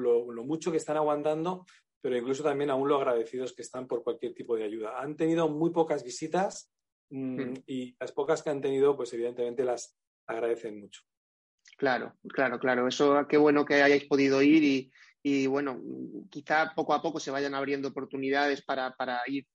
mucho 0.44 0.70
que 0.70 0.78
están 0.78 0.96
aguantando, 0.96 1.64
pero 2.00 2.16
incluso 2.16 2.42
también 2.42 2.70
aún 2.70 2.88
lo 2.88 2.96
agradecidos 2.96 3.54
que 3.54 3.62
están 3.62 3.86
por 3.86 4.02
cualquier 4.02 4.34
tipo 4.34 4.56
de 4.56 4.64
ayuda. 4.64 5.00
Han 5.00 5.16
tenido 5.16 5.48
muy 5.48 5.70
pocas 5.70 6.02
visitas 6.02 6.70
mm, 7.10 7.40
mm. 7.40 7.54
y 7.66 7.96
las 7.98 8.12
pocas 8.12 8.42
que 8.42 8.50
han 8.50 8.60
tenido, 8.60 8.96
pues 8.96 9.12
evidentemente 9.12 9.64
las 9.64 9.96
agradecen 10.26 10.80
mucho. 10.80 11.02
Claro, 11.76 12.14
claro, 12.28 12.58
claro. 12.58 12.88
Eso, 12.88 13.26
qué 13.28 13.36
bueno 13.36 13.64
que 13.64 13.82
hayáis 13.82 14.04
podido 14.04 14.42
ir 14.42 14.62
y, 14.62 14.92
y 15.22 15.46
bueno, 15.46 15.80
quizá 16.30 16.72
poco 16.74 16.94
a 16.94 17.02
poco 17.02 17.20
se 17.20 17.30
vayan 17.30 17.54
abriendo 17.54 17.88
oportunidades 17.88 18.62
para, 18.62 18.94
ir 19.26 19.46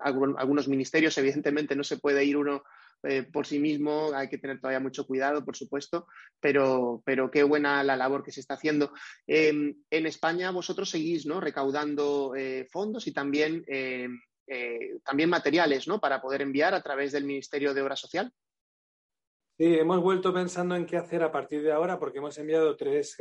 a 0.00 0.08
algunos 0.08 0.68
ministerios. 0.68 1.16
Evidentemente 1.18 1.76
no 1.76 1.84
se 1.84 1.98
puede 1.98 2.24
ir 2.24 2.36
uno 2.36 2.62
eh, 3.02 3.22
por 3.22 3.46
sí 3.46 3.58
mismo, 3.58 4.10
hay 4.14 4.28
que 4.28 4.38
tener 4.38 4.60
todavía 4.60 4.80
mucho 4.80 5.06
cuidado, 5.06 5.44
por 5.44 5.56
supuesto, 5.56 6.06
pero, 6.40 7.02
pero 7.04 7.30
qué 7.30 7.42
buena 7.42 7.82
la 7.82 7.96
labor 7.96 8.22
que 8.22 8.32
se 8.32 8.40
está 8.40 8.54
haciendo. 8.54 8.92
Em, 9.26 9.74
en 9.90 10.06
España 10.06 10.50
vosotros 10.50 10.90
seguís 10.90 11.26
¿no? 11.26 11.40
recaudando 11.40 12.34
eh, 12.36 12.66
fondos 12.70 13.06
y 13.06 13.12
también, 13.12 13.64
eh, 13.66 14.08
también 15.04 15.30
materiales 15.30 15.88
¿no? 15.88 16.00
para 16.00 16.20
poder 16.20 16.42
enviar 16.42 16.74
a 16.74 16.82
través 16.82 17.12
del 17.12 17.24
Ministerio 17.24 17.72
de 17.72 17.82
Obra 17.82 17.96
Social. 17.96 18.32
Sí, 19.58 19.78
hemos 19.78 20.00
vuelto 20.00 20.32
pensando 20.32 20.74
en 20.74 20.86
qué 20.86 20.96
hacer 20.96 21.22
a 21.22 21.32
partir 21.32 21.62
de 21.62 21.72
ahora 21.72 21.98
porque 21.98 22.18
hemos 22.18 22.36
enviado 22.38 22.76
tres 22.76 23.16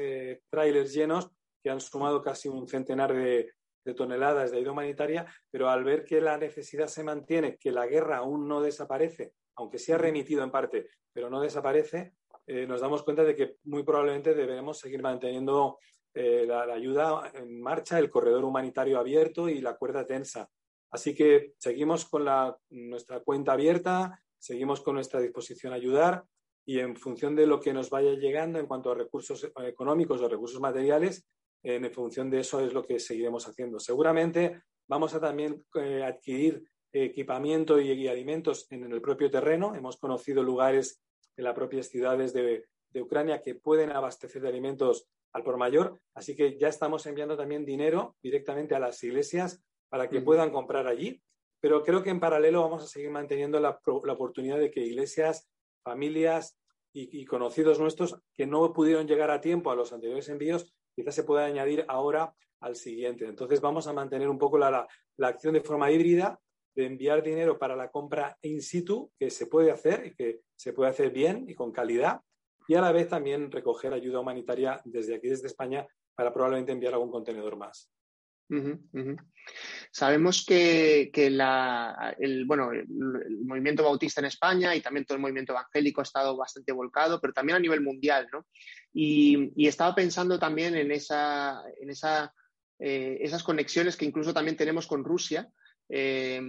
trailers 0.49 0.93
llenos 0.93 1.29
que 1.61 1.69
han 1.69 1.81
sumado 1.81 2.21
casi 2.21 2.47
un 2.47 2.67
centenar 2.67 3.13
de, 3.13 3.51
toneladas 3.95 4.51
de 4.51 4.57
ayuda 4.57 4.71
humanitaria, 4.71 5.25
pero 5.49 5.69
al 5.69 5.83
ver 5.83 6.03
que 6.03 6.21
la 6.21 6.37
necesidad 6.37 6.87
se 6.87 7.03
mantiene, 7.03 7.57
que 7.57 7.71
la 7.71 7.87
guerra 7.87 8.17
aún 8.17 8.47
no 8.47 8.61
desaparece, 8.61 9.33
aunque 9.55 9.79
se 9.79 9.93
ha 9.93 9.97
remitido 9.97 10.43
en 10.43 10.51
parte, 10.51 10.89
pero 11.11 11.29
no 11.29 11.41
desaparece, 11.41 12.13
eh, 12.47 12.65
nos 12.65 12.81
damos 12.81 13.03
cuenta 13.03 13.23
de 13.23 13.35
que 13.35 13.57
muy 13.65 13.83
probablemente 13.83 14.33
debemos 14.33 14.79
seguir 14.79 15.01
manteniendo 15.01 15.77
eh, 16.13 16.45
la, 16.47 16.63
ayuda 16.63 17.31
en 17.35 17.61
marcha, 17.61 17.99
el 17.99 18.09
corredor 18.09 18.43
humanitario 18.43 18.99
abierto 18.99 19.47
y 19.47 19.61
la 19.61 19.75
cuerda 19.75 20.05
tensa. 20.05 20.49
Así 20.91 21.13
que 21.13 21.53
seguimos 21.59 22.05
con 22.05 22.25
nuestra 22.69 23.19
cuenta 23.19 23.53
abierta, 23.53 24.19
seguimos 24.39 24.81
con 24.81 24.95
nuestra 24.95 25.19
disposición 25.19 25.73
a 25.73 25.75
ayudar 25.75 26.23
y 26.65 26.79
en 26.79 26.95
función 26.95 27.35
de 27.35 27.45
lo 27.45 27.59
que 27.59 27.73
nos 27.73 27.91
vaya 27.91 28.13
llegando 28.13 28.57
en 28.57 28.65
cuanto 28.65 28.91
a 28.91 28.95
recursos 28.95 29.51
económicos 29.65 30.21
o 30.21 30.27
recursos 30.27 30.59
materiales, 30.59 31.27
en 31.63 31.91
función 31.91 32.29
de 32.29 32.39
eso 32.39 32.59
es 32.61 32.73
lo 32.73 32.83
que 32.83 32.99
seguiremos 32.99 33.47
haciendo. 33.47 33.79
Seguramente 33.79 34.61
vamos 34.87 35.13
a 35.13 35.19
también 35.19 35.65
eh, 35.75 36.03
adquirir 36.03 36.63
equipamiento 36.91 37.79
y, 37.79 38.07
alimentos 38.07 38.67
en, 38.71 38.91
el 38.91 39.01
propio 39.01 39.29
terreno. 39.29 39.75
Hemos 39.75 39.97
conocido 39.97 40.43
lugares 40.43 41.01
en 41.37 41.43
las 41.43 41.53
propias 41.53 41.87
ciudades 41.87 42.33
de, 42.33 42.65
Ucrania 42.95 43.43
que 43.43 43.53
pueden 43.53 43.91
abastecer 43.91 44.41
de 44.41 44.49
alimentos 44.49 45.07
al 45.31 45.43
por 45.43 45.57
mayor. 45.57 45.99
Así 46.15 46.35
que 46.35 46.57
ya 46.57 46.69
estamos 46.69 47.05
enviando 47.05 47.37
también 47.37 47.63
dinero 47.63 48.15
directamente 48.23 48.73
a 48.73 48.79
las 48.79 49.03
iglesias 49.03 49.63
para 49.89 50.09
que 50.09 50.21
puedan 50.21 50.49
comprar 50.49 50.87
allí. 50.87 51.21
Pero 51.61 51.83
creo 51.83 52.01
que 52.01 52.09
en 52.09 52.19
paralelo 52.19 52.63
vamos 52.63 52.83
a 52.83 52.87
seguir 52.87 53.11
manteniendo 53.11 53.59
la, 53.59 53.79
oportunidad 53.85 54.57
de 54.57 54.71
que 54.71 54.79
iglesias, 54.79 55.47
familias 55.83 56.57
y, 56.91 57.23
conocidos 57.25 57.79
nuestros 57.79 58.19
que 58.33 58.47
no 58.47 58.73
pudieron 58.73 59.07
llegar 59.07 59.29
a 59.29 59.39
tiempo 59.39 59.69
a 59.69 59.75
los 59.75 59.93
anteriores 59.93 60.29
envíos 60.29 60.73
quizás 60.99 61.15
se 61.15 61.23
pueda 61.23 61.45
añadir 61.45 61.85
ahora 61.87 62.33
al 62.59 62.75
siguiente. 62.75 63.25
Entonces 63.25 63.61
vamos 63.61 63.87
a 63.87 63.93
mantener 63.93 64.27
un 64.27 64.37
poco 64.37 64.57
la, 64.57 64.85
acción 65.21 65.53
de 65.53 65.61
forma 65.61 65.89
híbrida 65.89 66.37
de 66.75 66.85
enviar 66.85 67.23
dinero 67.23 67.57
para 67.57 67.75
la 67.75 67.89
compra 67.89 68.37
in 68.41 68.61
situ, 68.61 69.11
que 69.17 69.29
se 69.29 69.47
puede 69.47 69.71
hacer 69.71 70.07
y 70.07 70.15
que 70.15 70.41
se 70.55 70.73
puede 70.73 70.89
hacer 70.89 71.11
bien 71.11 71.45
y 71.47 71.55
con 71.55 71.71
calidad, 71.71 72.19
y 72.67 72.75
a 72.75 72.81
la 72.81 72.91
vez 72.91 73.07
también 73.07 73.49
recoger 73.49 73.93
ayuda 73.93 74.19
humanitaria 74.19 74.81
desde 74.83 75.15
aquí, 75.15 75.29
desde 75.29 75.47
España, 75.47 75.87
para 76.15 76.33
probablemente 76.33 76.73
enviar 76.73 76.93
algún 76.93 77.11
contenedor 77.11 77.55
más. 77.55 77.89
Sabemos 79.91 80.43
que, 80.45 81.11
el, 81.13 82.45
bueno, 82.45 82.71
el, 82.71 82.87
movimiento 83.45 83.83
bautista 83.83 84.21
en 84.21 84.25
España 84.25 84.75
y 84.75 84.81
también 84.81 85.05
todo 85.05 85.15
el 85.15 85.21
movimiento 85.21 85.53
evangélico 85.53 86.01
ha 86.01 86.03
estado 86.03 86.35
bastante 86.35 86.71
volcado, 86.71 87.21
pero 87.21 87.33
también 87.33 87.57
a 87.57 87.59
nivel 87.59 87.81
mundial, 87.81 88.27
¿no? 88.31 88.45
Y, 88.93 89.67
estaba 89.67 89.95
pensando 89.95 90.39
también 90.39 90.75
en, 90.75 90.91
esa, 90.91 91.63
en 91.79 91.89
esa, 91.89 92.33
eh, 92.79 93.17
esas 93.21 93.43
conexiones 93.43 93.95
que 93.95 94.05
incluso 94.05 94.33
también 94.33 94.57
tenemos 94.57 94.87
con 94.87 95.03
Rusia, 95.03 95.47
eh, 95.91 96.41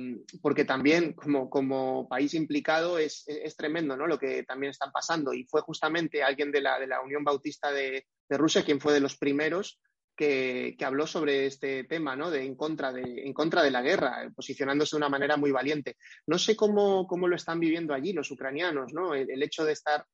porque 0.43 0.65
también 0.65 1.15
como, 1.15 1.49
como 1.49 2.09
país 2.09 2.35
implicado 2.35 2.99
es, 2.99 3.25
es, 3.27 3.57
tremendo 3.57 3.97
¿no? 3.97 4.07
lo 4.07 4.19
que 4.19 4.43
también 4.43 4.71
están 4.71 4.93
pasando. 4.93 5.33
Y 5.33 5.45
fue 5.45 5.63
justamente 5.63 6.23
alguien 6.23 6.51
de 6.53 6.61
la, 6.61 6.79
de 6.79 6.87
la 6.87 7.01
Unión 7.01 7.25
Bautista 7.25 7.73
de, 7.73 8.07
de 8.29 8.39
Rusia 8.39 8.65
quien 8.65 8.81
fue 8.81 8.93
de 8.93 9.01
los 9.01 9.17
primeros 9.17 9.81
que, 10.21 10.77
habló 10.85 11.07
sobre 11.07 11.47
este 11.47 11.85
tema, 11.85 12.15
¿no? 12.15 12.31
De 12.31 12.45
en 12.45 12.55
contra 12.55 12.93
de, 12.93 13.23
en 13.25 13.33
contra 13.33 13.63
de 13.63 13.71
la 13.71 13.81
guerra, 13.81 14.31
posicionándose 14.37 14.95
de 14.95 14.99
una 14.99 15.09
manera 15.09 15.39
muy 15.39 15.51
valiente. 15.51 15.97
No 16.27 16.39
sé 16.39 16.57
cómo, 16.57 17.07
cómo 17.07 17.27
lo 17.27 17.37
están 17.37 17.59
viviendo 17.59 17.95
allí 17.95 18.13
los 18.13 18.31
ucranianos, 18.31 18.93
¿no? 18.93 19.15
El, 19.15 19.43
hecho 19.43 19.65
de 19.65 19.73
estar 19.73 20.05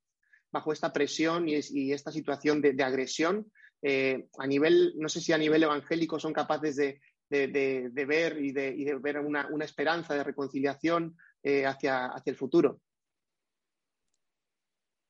bajo 0.57 0.73
esta 0.73 0.93
presión 0.93 1.49
y, 1.49 1.93
esta 1.93 2.11
situación 2.11 2.63
de, 2.63 2.83
agresión, 2.83 3.53
eh, 3.83 4.27
a 4.39 4.47
nivel, 4.47 4.95
no 4.97 5.09
sé 5.09 5.21
si 5.21 5.33
a 5.33 5.39
nivel 5.39 5.63
evangélico 5.63 6.19
son 6.19 6.33
capaces 6.33 6.77
de, 6.77 7.01
ver 7.31 8.39
y 8.43 8.53
de, 8.53 8.99
ver 9.01 9.19
una, 9.19 9.49
esperanza 9.65 10.15
de 10.15 10.25
reconciliación 10.25 11.15
eh, 11.43 11.67
hacia, 11.67 12.07
hacia 12.07 12.31
el 12.31 12.37
futuro. 12.37 12.81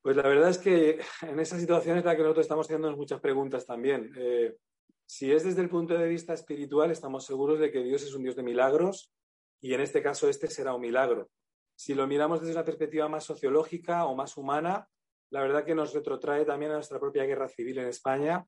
Pues 0.03 0.17
la 0.17 0.29
verdad 0.29 0.51
es 0.51 0.59
que 0.59 1.01
en 1.23 1.41
esa 1.41 1.59
situación 1.59 1.99
es 1.99 2.05
la 2.05 2.17
que 2.17 2.23
nosotros 2.23 2.45
estamos 2.45 2.67
haciendo 2.67 2.97
muchas 2.97 3.21
preguntas 3.21 3.67
también. 3.67 4.13
Eh, 4.17 4.57
si 5.05 5.33
es 5.33 5.45
desde 5.45 5.63
el 5.63 5.69
punto 5.69 5.95
de 5.95 6.09
vista 6.09 6.35
espiritual, 6.35 6.91
estamos 6.91 7.25
seguros 7.25 7.61
de 7.61 7.71
que 7.71 7.85
Dios 7.85 8.03
es 8.03 8.15
un 8.15 8.25
Dios 8.25 8.35
de 8.35 8.43
milagros 8.43 9.13
y 9.61 9.75
en 9.75 9.81
este 9.81 10.03
caso 10.03 10.29
este 10.29 10.49
será 10.49 10.75
un 10.75 10.81
milagro. 10.81 11.31
Si 11.77 11.95
lo 11.95 12.07
miramos 12.07 12.41
desde 12.41 12.55
una 12.55 12.65
perspectiva 12.65 13.09
más 13.09 13.25
sociológica 13.25 14.07
o 14.07 14.17
más 14.17 14.37
humana, 14.37 14.89
la 15.37 15.43
verdad 15.43 15.67
que 15.67 15.75
nos 15.75 15.93
retrotrae 15.93 16.47
también 16.47 16.71
a 16.71 16.77
nuestra 16.77 16.99
propia 16.99 17.27
guerra 17.27 17.47
civil 17.47 17.77
en 17.77 17.89
España. 17.89 18.43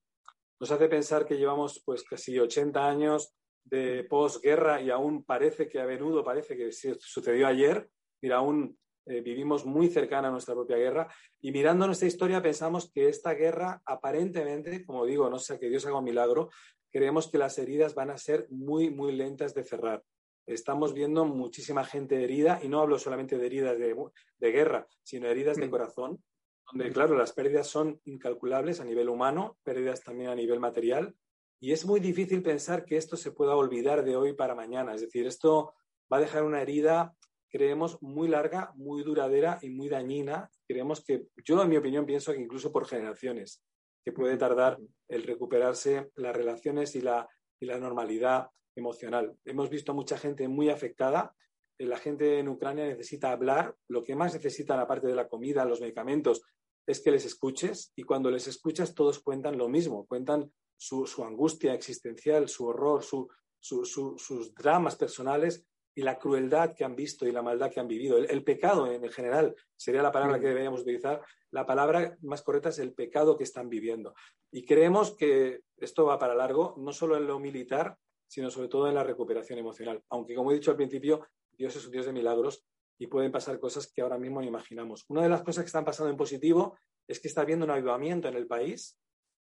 Nos 0.59 0.71
hace 0.71 0.89
pensar 0.89 1.23
que 1.23 1.37
llevamos 1.37 1.83
pues 1.85 2.01
casi 2.01 2.39
80 2.39 2.83
años 2.83 3.35
de 3.63 4.05
posguerra 4.05 4.81
y 4.81 4.89
aún 4.89 5.23
parece 5.23 5.69
que 5.69 5.79
a 5.79 5.85
menudo 5.85 6.23
parece 6.23 6.57
que 6.57 6.71
sucedió 6.71 7.45
ayer. 7.45 7.87
Mira, 8.23 8.37
aún 8.37 8.75
eh, 9.05 9.21
vivimos 9.21 9.67
muy 9.67 9.89
cercana 9.89 10.29
a 10.29 10.31
nuestra 10.31 10.55
propia 10.55 10.77
guerra 10.77 11.07
y 11.39 11.51
mirando 11.51 11.85
nuestra 11.85 12.07
historia 12.07 12.41
pensamos 12.41 12.91
que 12.91 13.07
esta 13.07 13.35
guerra 13.35 13.83
aparentemente, 13.85 14.83
como 14.83 15.05
digo, 15.05 15.29
no 15.29 15.37
sé, 15.37 15.59
que 15.59 15.69
Dios 15.69 15.85
haga 15.85 15.99
un 15.99 16.05
milagro, 16.05 16.49
creemos 16.91 17.29
que 17.29 17.37
las 17.37 17.59
heridas 17.59 17.93
van 17.93 18.09
a 18.09 18.17
ser 18.17 18.47
muy, 18.49 18.89
muy 18.89 19.11
lentas 19.11 19.53
de 19.53 19.63
cerrar. 19.63 20.03
Estamos 20.47 20.95
viendo 20.95 21.23
muchísima 21.25 21.85
gente 21.85 22.23
herida 22.23 22.59
y 22.63 22.67
no 22.67 22.81
hablo 22.81 22.97
solamente 22.97 23.37
de 23.37 23.45
heridas 23.45 23.77
de, 23.77 24.51
guerra, 24.51 24.87
sino 25.03 25.27
heridas 25.27 25.57
de 25.57 25.67
mm. 25.67 25.69
corazón, 25.69 26.23
donde, 26.71 26.91
claro, 26.91 27.17
las 27.17 27.33
pérdidas 27.33 27.67
son 27.67 27.99
incalculables 28.05 28.79
a 28.79 28.85
nivel 28.85 29.09
humano, 29.09 29.57
pérdidas 29.63 30.03
también 30.03 30.29
a 30.29 30.35
nivel 30.35 30.59
material, 30.59 31.15
y 31.59 31.71
es 31.71 31.85
muy 31.85 31.99
difícil 31.99 32.41
pensar 32.41 32.85
que 32.85 32.97
esto 32.97 33.17
se 33.17 33.31
pueda 33.31 33.55
olvidar 33.55 34.03
de 34.03 34.15
hoy 34.15 34.33
para 34.33 34.55
mañana. 34.55 34.93
Es 34.93 35.01
decir, 35.01 35.27
esto 35.27 35.73
va 36.11 36.17
a 36.17 36.21
dejar 36.21 36.43
una 36.43 36.61
herida 36.61 37.13
creemos 37.49 38.01
muy 38.01 38.27
larga, 38.27 38.71
muy 38.75 39.03
duradera 39.03 39.59
y 39.61 39.69
muy 39.69 39.89
dañina. 39.89 40.49
Creemos 40.67 41.03
que, 41.03 41.27
yo 41.43 41.61
en 41.61 41.69
mi 41.69 41.77
opinión 41.77 42.05
pienso 42.05 42.31
que 42.31 42.39
incluso 42.39 42.71
por 42.71 42.87
generaciones, 42.87 43.63
que 44.03 44.11
puede 44.11 44.37
tardar 44.37 44.79
el 45.07 45.23
recuperarse 45.23 46.11
las 46.15 46.35
relaciones 46.35 46.95
y 46.95 47.01
la, 47.01 47.27
y 47.59 47.65
la 47.65 47.79
normalidad 47.79 48.49
emocional. 48.75 49.35
Hemos 49.45 49.69
visto 49.69 49.93
mucha 49.93 50.17
gente 50.17 50.47
muy 50.47 50.69
afectada. 50.69 51.35
Eh, 51.79 51.85
la 51.85 51.97
gente 51.97 52.37
en 52.37 52.49
Ucrania 52.49 52.85
necesita 52.85 53.31
hablar. 53.31 53.75
Lo 53.87 54.03
que 54.03 54.15
más 54.15 54.33
necesitan, 54.33 54.79
aparte 54.79 55.07
de 55.07 55.15
la 55.15 55.27
comida, 55.27 55.65
los 55.65 55.81
medicamentos, 55.81 56.43
es 56.85 56.99
que 57.01 57.11
les 57.11 57.25
escuches. 57.25 57.91
Y 57.95 58.03
cuando 58.03 58.29
les 58.29 58.47
escuchas, 58.47 58.93
todos 58.93 59.19
cuentan 59.19 59.57
lo 59.57 59.67
mismo. 59.67 60.05
Cuentan 60.05 60.51
su, 60.77 61.05
angustia 61.23 61.73
existencial, 61.73 62.47
su 62.47 62.67
horror, 62.67 63.03
sus 63.03 64.53
dramas 64.55 64.95
personales 64.95 65.65
y 65.95 66.01
la 66.01 66.17
crueldad 66.17 66.73
que 66.73 66.85
han 66.85 66.95
visto 66.95 67.27
y 67.27 67.31
la 67.31 67.41
maldad 67.41 67.71
que 67.71 67.79
han 67.79 67.87
vivido. 67.87 68.17
El, 68.17 68.43
pecado 68.43 68.89
en 68.89 69.09
general 69.09 69.55
sería 69.75 70.01
la 70.01 70.11
palabra 70.11 70.39
que 70.39 70.47
deberíamos 70.47 70.81
utilizar. 70.81 71.21
La 71.51 71.65
palabra 71.65 72.17
más 72.21 72.41
correcta 72.41 72.69
es 72.69 72.79
el 72.79 72.93
pecado 72.93 73.35
que 73.35 73.43
están 73.43 73.69
viviendo. 73.69 74.13
Y 74.51 74.65
creemos 74.65 75.15
que 75.15 75.61
esto 75.77 76.05
va 76.05 76.19
para 76.19 76.35
largo, 76.35 76.75
no 76.77 76.93
solo 76.93 77.17
en 77.17 77.27
lo 77.27 77.39
militar, 77.39 77.97
sino 78.27 78.49
sobre 78.49 78.67
todo 78.67 78.87
en 78.87 78.95
la 78.95 79.03
recuperación 79.03 79.59
emocional. 79.59 80.01
Aunque, 80.09 80.35
como 80.35 80.51
he 80.51 80.55
dicho 80.55 80.71
al 80.71 80.77
principio, 80.77 81.27
Dios 81.59 81.75
es 81.75 81.85
un 81.85 81.91
Dios 81.91 82.05
de 82.05 82.13
milagros 82.13 82.65
y 82.97 83.07
pueden 83.07 83.33
pasar 83.33 83.59
cosas 83.59 83.91
que 83.91 84.01
ahora 84.01 84.17
mismo 84.17 84.39
no 84.39 84.47
imaginamos. 84.47 85.05
Una 85.09 85.23
de 85.23 85.29
las 85.29 85.43
cosas 85.43 85.63
que 85.63 85.67
están 85.67 85.83
pasando 85.83 86.09
en 86.09 86.15
positivo 86.15 86.77
es 87.05 87.19
que 87.19 87.27
está 87.27 87.41
habiendo 87.41 87.65
un 87.65 87.71
avivamiento 87.71 88.29
en 88.29 88.35
el 88.35 88.47
país. 88.47 88.97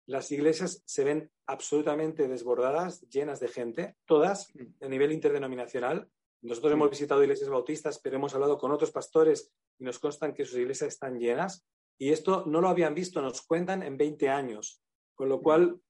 Las 0.07 0.33
iglesias 0.33 0.83
se 0.87 1.05
ven 1.05 1.31
absolutamente 1.47 2.27
desbordadas, 2.27 3.03
llenas 3.11 3.39
de 3.39 3.49
gente, 3.49 3.97
todas 4.07 4.51
a 4.81 4.89
nivel 4.89 5.13
interdenominacional. 5.13 6.09
Nosotros 6.41 6.73
hemos 6.73 6.91
visitado 6.91 7.23
iglesias 7.23 7.51
bautistas, 7.51 7.99
pero 7.99 8.17
hemos 8.17 8.35
hablado 8.35 8.57
con 8.57 8.73
otros 8.73 8.93
pastores 8.93 9.53
y 9.79 9.85
nos 9.85 9.99
constan 9.99 10.33
que 10.33 10.47
sus 10.47 10.59
iglesias 10.59 10.95
están 10.95 11.19
llenas. 11.19 11.67
y 11.99 12.11
esto 12.11 12.45
no 12.47 12.61
lo 12.61 12.69
habían 12.69 12.95
visto, 12.95 13.23
nos 13.23 13.41
cuentan, 13.43 13.83
en 13.83 13.97
20 13.97 14.29
años. 14.29 14.83
Con 15.15 15.31
lo 15.31 15.41
cual, 15.41 15.81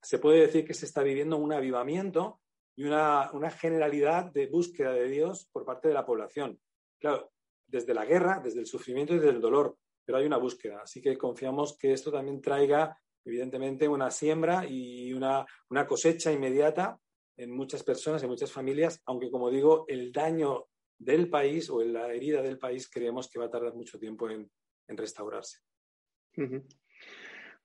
se 0.00 0.18
puede 0.18 0.40
decir 0.40 0.64
que 0.64 0.74
se 0.74 0.86
está 0.86 1.02
viviendo 1.02 1.36
un 1.36 1.52
avivamiento 1.52 2.40
y 2.76 2.84
una, 2.84 3.50
generalidad 3.58 4.26
de 4.26 4.46
búsqueda 4.46 4.92
de 4.92 5.08
Dios 5.08 5.48
por 5.50 5.64
parte 5.64 5.88
de 5.88 5.94
la 5.94 6.04
población. 6.04 6.60
Claro, 7.00 7.32
desde 7.66 7.94
la 7.94 8.04
guerra, 8.04 8.40
desde 8.44 8.60
el 8.60 8.66
sufrimiento 8.66 9.14
y 9.14 9.18
desde 9.18 9.30
el 9.30 9.40
dolor, 9.40 9.78
pero 10.04 10.18
hay 10.18 10.26
una 10.26 10.36
búsqueda. 10.36 10.82
Así 10.82 11.00
que 11.00 11.16
confiamos 11.16 11.76
que 11.78 11.92
esto 11.92 12.12
también 12.12 12.42
traiga, 12.42 12.96
evidentemente, 13.24 13.88
una 13.88 14.10
siembra 14.10 14.66
y 14.68 15.12
una, 15.14 15.46
cosecha 15.88 16.30
inmediata 16.30 17.00
en 17.38 17.50
muchas 17.50 17.82
personas, 17.82 18.22
en 18.22 18.28
muchas 18.28 18.52
familias, 18.52 19.02
aunque, 19.06 19.30
como 19.30 19.50
digo, 19.50 19.86
el 19.88 20.12
daño 20.12 20.66
del 20.98 21.30
país 21.30 21.70
o 21.70 21.82
la 21.82 22.12
herida 22.12 22.42
del 22.42 22.58
país 22.58 22.88
creemos 22.90 23.28
que 23.28 23.38
va 23.38 23.46
a 23.46 23.50
tardar 23.50 23.74
mucho 23.74 23.98
tiempo 23.98 24.28
en, 24.28 24.50
restaurarse. 24.88 25.60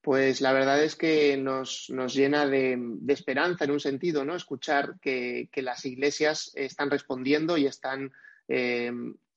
Pues 0.02 0.42
la 0.42 0.52
verdad 0.52 0.84
es 0.84 0.96
que 0.96 1.38
nos, 1.38 1.88
llena 2.14 2.48
de, 2.48 2.78
esperanza 3.08 3.66
en 3.66 3.72
un 3.72 3.80
sentido, 3.80 4.26
¿no? 4.26 4.36
Escuchar 4.36 4.96
que, 5.00 5.48
las 5.58 5.86
iglesias 5.86 6.52
están 6.56 6.90
respondiendo 6.90 7.56
y 7.58 7.68
están 7.68 8.12
eh, 8.48 8.92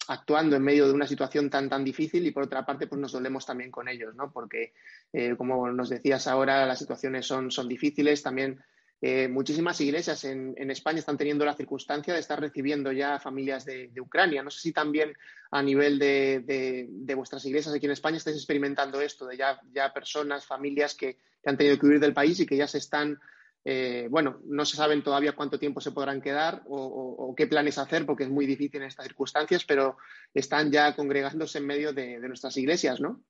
actuando 0.08 0.56
en 0.56 0.62
medio 0.62 0.86
de 0.86 0.94
una 0.94 1.06
situación 1.06 1.50
tan 1.50 1.68
tan 1.68 1.84
difícil 1.84 2.26
y 2.26 2.30
por 2.30 2.44
otra 2.44 2.64
parte 2.64 2.86
pues 2.86 3.00
nos 3.00 3.12
dolemos 3.12 3.44
también 3.44 3.70
con 3.70 3.88
ellos, 3.88 4.14
¿no? 4.14 4.32
Porque 4.32 4.72
eh, 5.12 5.34
como 5.36 5.70
nos 5.70 5.90
decías 5.90 6.26
ahora 6.26 6.64
las 6.64 6.78
situaciones 6.78 7.26
son, 7.26 7.50
son 7.50 7.68
difíciles, 7.68 8.22
también 8.22 8.62
eh, 9.06 9.28
muchísimas 9.28 9.78
iglesias 9.82 10.24
en, 10.24 10.70
España 10.70 10.98
están 10.98 11.18
teniendo 11.18 11.44
la 11.44 11.54
circunstancia 11.54 12.14
de 12.14 12.20
estar 12.20 12.40
recibiendo 12.40 12.90
ya 12.90 13.20
familias 13.20 13.66
de, 13.66 13.92
Ucrania. 14.00 14.42
No 14.42 14.50
sé 14.50 14.60
si 14.60 14.72
también 14.72 15.12
a 15.50 15.62
nivel 15.62 15.98
de, 15.98 17.14
vuestras 17.14 17.44
iglesias 17.44 17.74
aquí 17.74 17.84
en 17.84 17.92
España 17.92 18.16
estáis 18.16 18.38
experimentando 18.38 19.02
esto, 19.02 19.26
de 19.26 19.36
ya, 19.36 19.60
ya 19.74 19.92
personas, 19.92 20.46
familias 20.46 20.94
que, 20.94 21.18
han 21.44 21.58
tenido 21.58 21.78
que 21.78 21.84
huir 21.84 22.00
del 22.00 22.14
país 22.14 22.40
y 22.40 22.46
que 22.46 22.56
ya 22.56 22.66
se 22.66 22.78
están, 22.78 23.20
eh, 23.62 24.08
bueno, 24.08 24.40
no 24.46 24.64
se 24.64 24.78
saben 24.78 25.02
todavía 25.02 25.36
cuánto 25.36 25.58
tiempo 25.58 25.82
se 25.82 25.92
podrán 25.92 26.22
quedar 26.22 26.62
o, 26.66 27.34
qué 27.36 27.46
planes 27.46 27.76
hacer, 27.76 28.06
porque 28.06 28.24
es 28.24 28.30
muy 28.30 28.46
difícil 28.46 28.80
en 28.80 28.88
estas 28.88 29.04
circunstancias, 29.04 29.66
pero 29.66 29.98
están 30.32 30.72
ya 30.72 30.96
congregándose 30.96 31.58
en 31.58 31.66
medio 31.66 31.92
de, 31.92 32.18
nuestras 32.20 32.56
iglesias, 32.56 33.00
¿no? 33.00 33.20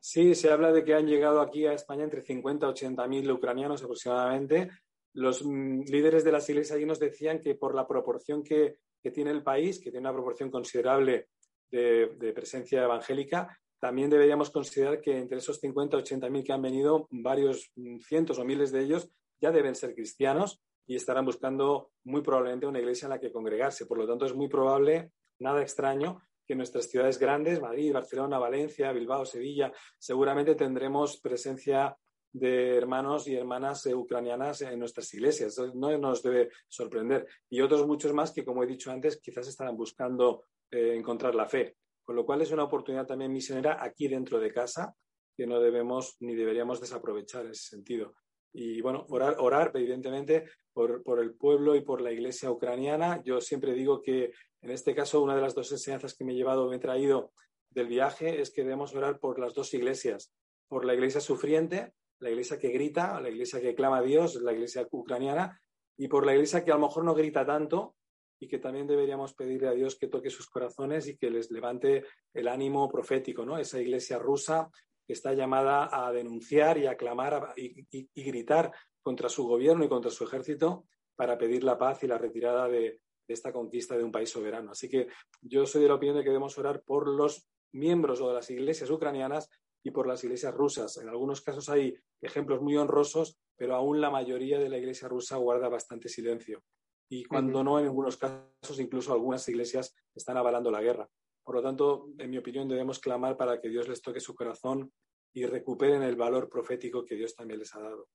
Sí, 0.00 0.34
se 0.34 0.50
habla 0.50 0.72
de 0.72 0.84
que 0.84 0.94
han 0.94 1.06
llegado 1.06 1.40
aquí 1.40 1.66
a 1.66 1.72
España 1.72 2.04
entre 2.04 2.22
50 2.22 2.66
y 2.66 2.70
80 2.70 3.06
mil 3.08 3.30
ucranianos 3.30 3.82
aproximadamente. 3.82 4.70
Los 5.12 5.44
mm, 5.44 5.82
líderes 5.88 6.24
de 6.24 6.32
las 6.32 6.48
iglesias 6.48 6.76
allí 6.76 6.86
nos 6.86 7.00
decían 7.00 7.40
que 7.40 7.54
por 7.54 7.74
la 7.74 7.86
proporción 7.86 8.42
que, 8.42 8.78
tiene 9.14 9.30
el 9.30 9.44
país, 9.44 9.78
que 9.78 9.92
tiene 9.92 10.08
una 10.08 10.12
proporción 10.12 10.50
considerable 10.50 11.28
de, 11.70 12.32
presencia 12.34 12.82
evangélica, 12.82 13.56
también 13.78 14.10
deberíamos 14.10 14.50
considerar 14.50 15.00
que 15.00 15.16
entre 15.16 15.38
esos 15.38 15.60
50 15.60 15.96
y 15.96 16.00
80 16.00 16.28
mil 16.28 16.42
que 16.42 16.52
han 16.52 16.62
venido, 16.62 17.06
varios 17.10 17.70
mm, 17.76 17.98
cientos 18.00 18.40
o 18.40 18.44
miles 18.44 18.72
de 18.72 18.80
ellos 18.82 19.08
ya 19.40 19.52
deben 19.52 19.76
ser 19.76 19.94
cristianos 19.94 20.60
y 20.86 20.96
estarán 20.96 21.24
buscando 21.24 21.92
muy 22.04 22.22
probablemente 22.22 22.66
una 22.66 22.80
iglesia 22.80 23.06
en 23.06 23.10
la 23.10 23.20
que 23.20 23.30
congregarse. 23.30 23.86
Por 23.86 23.98
lo 23.98 24.08
tanto, 24.08 24.26
es 24.26 24.34
muy 24.34 24.48
probable, 24.48 25.12
nada 25.38 25.62
extraño, 25.62 26.20
que 26.46 26.54
nuestras 26.54 26.88
ciudades 26.88 27.18
grandes, 27.18 27.60
Madrid, 27.60 27.92
Barcelona, 27.92 28.38
Valencia, 28.38 28.92
Bilbao, 28.92 29.24
Sevilla, 29.24 29.72
seguramente 29.98 30.54
tendremos 30.54 31.18
presencia 31.18 31.96
de 32.32 32.76
hermanos 32.76 33.26
y 33.28 33.34
hermanas 33.34 33.86
ucranianas 33.86 34.62
en 34.62 34.78
nuestras 34.78 35.12
iglesias. 35.14 35.58
No 35.74 35.96
nos 35.98 36.22
debe 36.22 36.50
sorprender. 36.68 37.26
Y 37.48 37.60
otros 37.60 37.86
muchos 37.86 38.12
más 38.12 38.30
que, 38.32 38.44
como 38.44 38.62
he 38.62 38.66
dicho 38.66 38.90
antes, 38.90 39.18
quizás 39.20 39.48
estarán 39.48 39.76
buscando 39.76 40.44
eh, 40.70 40.94
encontrar 40.96 41.34
la 41.34 41.46
fe. 41.46 41.76
Con 42.04 42.14
lo 42.14 42.24
cual 42.24 42.42
es 42.42 42.52
una 42.52 42.64
oportunidad 42.64 43.06
también 43.06 43.32
misionera 43.32 43.82
aquí 43.82 44.06
dentro 44.06 44.38
de 44.38 44.52
casa 44.52 44.94
que 45.36 45.46
no 45.46 45.60
debemos 45.60 46.16
ni 46.20 46.34
deberíamos 46.34 46.80
desaprovechar 46.80 47.44
en 47.44 47.52
ese 47.52 47.68
sentido. 47.70 48.14
Y 48.52 48.80
bueno, 48.80 49.06
orar, 49.08 49.36
orar 49.38 49.72
evidentemente, 49.74 50.44
por, 50.76 51.20
el 51.20 51.34
pueblo 51.34 51.74
y 51.74 51.80
por 51.80 52.02
la 52.02 52.12
iglesia 52.12 52.50
ucraniana. 52.50 53.22
Yo 53.24 53.40
siempre 53.40 53.72
digo 53.72 54.02
que 54.02 54.32
en 54.60 54.70
este 54.70 54.94
caso 54.94 55.22
una 55.22 55.34
de 55.34 55.40
las 55.40 55.54
dos 55.54 55.72
enseñanzas 55.72 56.14
que 56.14 56.24
me 56.24 56.32
he 56.32 56.36
llevado, 56.36 56.68
me 56.68 56.76
he 56.76 56.78
traído 56.78 57.32
del 57.70 57.86
viaje, 57.86 58.42
es 58.42 58.50
que 58.50 58.62
debemos 58.62 58.94
orar 58.94 59.18
por 59.18 59.38
las 59.38 59.54
dos 59.54 59.72
iglesias, 59.72 60.34
por 60.68 60.84
la 60.84 60.92
iglesia 60.92 61.22
sufriente, 61.22 61.94
la 62.18 62.28
iglesia 62.28 62.58
que 62.58 62.68
grita, 62.68 63.18
la 63.22 63.30
iglesia 63.30 63.60
que 63.60 63.74
clama 63.74 63.98
a 63.98 64.02
Dios, 64.02 64.34
la 64.36 64.52
iglesia 64.52 64.86
ucraniana, 64.90 65.58
y 65.96 66.08
por 66.08 66.26
la 66.26 66.34
iglesia 66.34 66.62
que 66.62 66.72
a 66.72 66.74
lo 66.74 66.86
mejor 66.86 67.04
no 67.04 67.14
grita 67.14 67.46
tanto 67.46 67.96
y 68.38 68.46
que 68.46 68.58
también 68.58 68.86
deberíamos 68.86 69.32
pedirle 69.32 69.68
a 69.68 69.72
Dios 69.72 69.96
que 69.96 70.08
toque 70.08 70.28
sus 70.28 70.46
corazones 70.46 71.08
y 71.08 71.16
que 71.16 71.30
les 71.30 71.50
levante 71.50 72.04
el 72.34 72.48
ánimo 72.48 72.86
profético, 72.90 73.46
¿no? 73.46 73.56
Esa 73.56 73.80
iglesia 73.80 74.18
rusa 74.18 74.68
está 75.12 75.34
llamada 75.34 75.88
a 75.92 76.12
denunciar 76.12 76.78
y 76.78 76.86
a 76.86 76.96
clamar 76.96 77.54
y, 77.56 78.08
gritar 78.14 78.72
contra 79.02 79.28
su 79.28 79.46
gobierno 79.46 79.84
y 79.84 79.88
contra 79.88 80.10
su 80.10 80.24
ejército 80.24 80.86
para 81.14 81.38
pedir 81.38 81.64
la 81.64 81.78
paz 81.78 82.02
y 82.02 82.06
la 82.06 82.18
retirada 82.18 82.68
de, 82.68 83.00
esta 83.28 83.52
conquista 83.52 83.96
de 83.96 84.04
un 84.04 84.12
país 84.12 84.30
soberano. 84.30 84.70
Así 84.70 84.88
que 84.88 85.08
yo 85.40 85.66
soy 85.66 85.82
de 85.82 85.88
la 85.88 85.94
opinión 85.94 86.16
de 86.16 86.22
que 86.22 86.30
debemos 86.30 86.56
orar 86.58 86.82
por 86.82 87.08
los 87.08 87.48
miembros 87.72 88.20
o 88.20 88.28
de 88.28 88.34
las 88.34 88.48
iglesias 88.50 88.88
ucranianas 88.88 89.50
y 89.82 89.90
por 89.90 90.06
las 90.06 90.22
iglesias 90.22 90.54
rusas. 90.54 90.96
En 90.98 91.08
algunos 91.08 91.40
casos 91.40 91.68
hay 91.68 91.96
ejemplos 92.20 92.62
muy 92.62 92.76
honrosos, 92.76 93.38
pero 93.56 93.74
aún 93.74 94.00
la 94.00 94.10
mayoría 94.10 94.58
de 94.58 94.68
la 94.68 94.78
iglesia 94.78 95.08
rusa 95.08 95.36
guarda 95.36 95.68
bastante 95.68 96.08
silencio. 96.08 96.62
Y 97.08 97.24
cuando 97.24 97.62
no, 97.62 97.78
en 97.78 97.86
algunos 97.86 98.16
casos, 98.16 98.80
incluso 98.80 99.12
algunas 99.12 99.48
iglesias 99.48 99.94
están 100.14 100.36
avalando 100.36 100.70
la 100.70 100.82
guerra. 100.82 101.08
Por 101.46 101.54
lo 101.54 101.62
tanto, 101.62 102.08
en 102.18 102.28
mi 102.28 102.38
opinión, 102.38 102.68
debemos 102.68 102.98
clamar 102.98 103.36
para 103.36 103.60
que 103.60 103.68
Dios 103.68 103.88
les 103.88 104.02
toque 104.02 104.18
su 104.18 104.34
corazón 104.34 104.92
y 105.32 105.46
recuperen 105.46 106.02
el 106.02 106.16
valor 106.16 106.48
profético 106.48 107.04
que 107.04 107.14
Dios 107.14 107.36
también 107.36 107.60
les 107.60 107.72
ha 107.76 107.80
dado. 107.80 108.08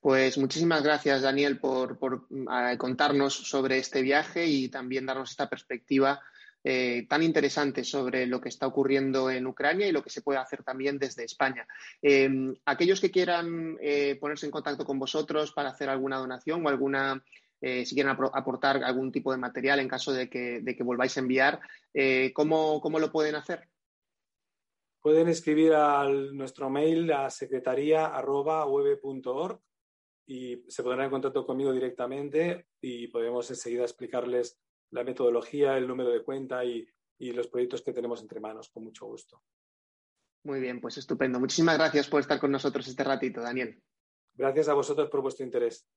Pues 0.00 0.38
muchísimas 0.38 0.82
gracias, 0.82 1.20
Daniel, 1.20 1.58
por, 1.58 1.98
contarnos 2.78 3.34
sobre 3.34 3.76
este 3.76 4.00
viaje 4.00 4.46
y 4.46 4.70
también 4.70 5.04
darnos 5.04 5.32
esta 5.32 5.50
perspectiva 5.50 6.18
eh, 6.62 7.06
tan 7.10 7.22
interesante 7.22 7.84
sobre 7.84 8.26
lo 8.26 8.40
que 8.40 8.48
está 8.48 8.66
ocurriendo 8.66 9.30
en 9.30 9.46
Ucrania 9.46 9.86
y 9.86 9.92
lo 9.92 10.02
que 10.02 10.08
se 10.08 10.22
puede 10.22 10.38
hacer 10.38 10.62
también 10.62 10.98
desde 10.98 11.24
España. 11.24 11.66
Em, 12.00 12.54
aquellos 12.64 13.02
que 13.02 13.10
quieran 13.10 13.76
eh, 13.82 14.16
ponerse 14.18 14.46
en 14.46 14.52
contacto 14.52 14.86
con 14.86 14.98
vosotros 14.98 15.52
para 15.52 15.68
hacer 15.68 15.90
alguna 15.90 16.16
donación 16.16 16.64
o 16.64 16.70
alguna 16.70 17.22
eh, 17.66 17.86
si 17.86 17.94
quieren 17.94 18.14
aportar 18.34 18.84
algún 18.84 19.10
tipo 19.10 19.32
de 19.32 19.38
material 19.38 19.80
en 19.80 19.88
caso 19.88 20.12
de 20.12 20.28
que, 20.28 20.76
volváis 20.84 21.16
a 21.16 21.20
enviar, 21.20 21.62
eh, 21.94 22.30
¿cómo, 22.34 22.78
lo 23.00 23.10
pueden 23.10 23.36
hacer? 23.36 23.70
Pueden 25.00 25.28
escribir 25.28 25.72
a 25.72 26.06
nuestro 26.06 26.68
mail 26.68 27.10
a 27.10 27.30
secretaría.org 27.30 29.60
y 30.26 30.62
se 30.68 30.82
pondrán 30.82 31.06
en 31.06 31.10
contacto 31.10 31.46
conmigo 31.46 31.72
directamente 31.72 32.66
y 32.82 33.08
podemos 33.08 33.48
enseguida 33.48 33.84
explicarles 33.84 34.60
la 34.90 35.02
metodología, 35.02 35.78
el 35.78 35.88
número 35.88 36.10
de 36.10 36.22
cuenta 36.22 36.62
y, 36.66 36.86
y 37.18 37.32
los 37.32 37.48
proyectos 37.48 37.80
que 37.80 37.94
tenemos 37.94 38.20
entre 38.20 38.40
manos, 38.40 38.68
con 38.68 38.84
mucho 38.84 39.06
gusto. 39.06 39.42
Muy 40.42 40.60
bien, 40.60 40.82
pues 40.82 40.98
estupendo. 40.98 41.40
Muchísimas 41.40 41.78
gracias 41.78 42.10
por 42.10 42.20
estar 42.20 42.38
con 42.38 42.52
nosotros 42.52 42.86
este 42.86 43.04
ratito, 43.04 43.40
Daniel. 43.40 43.82
Gracias 44.34 44.68
a 44.68 44.74
vosotros 44.74 45.08
por 45.08 45.22
vuestro 45.22 45.46
interés. 45.46 45.88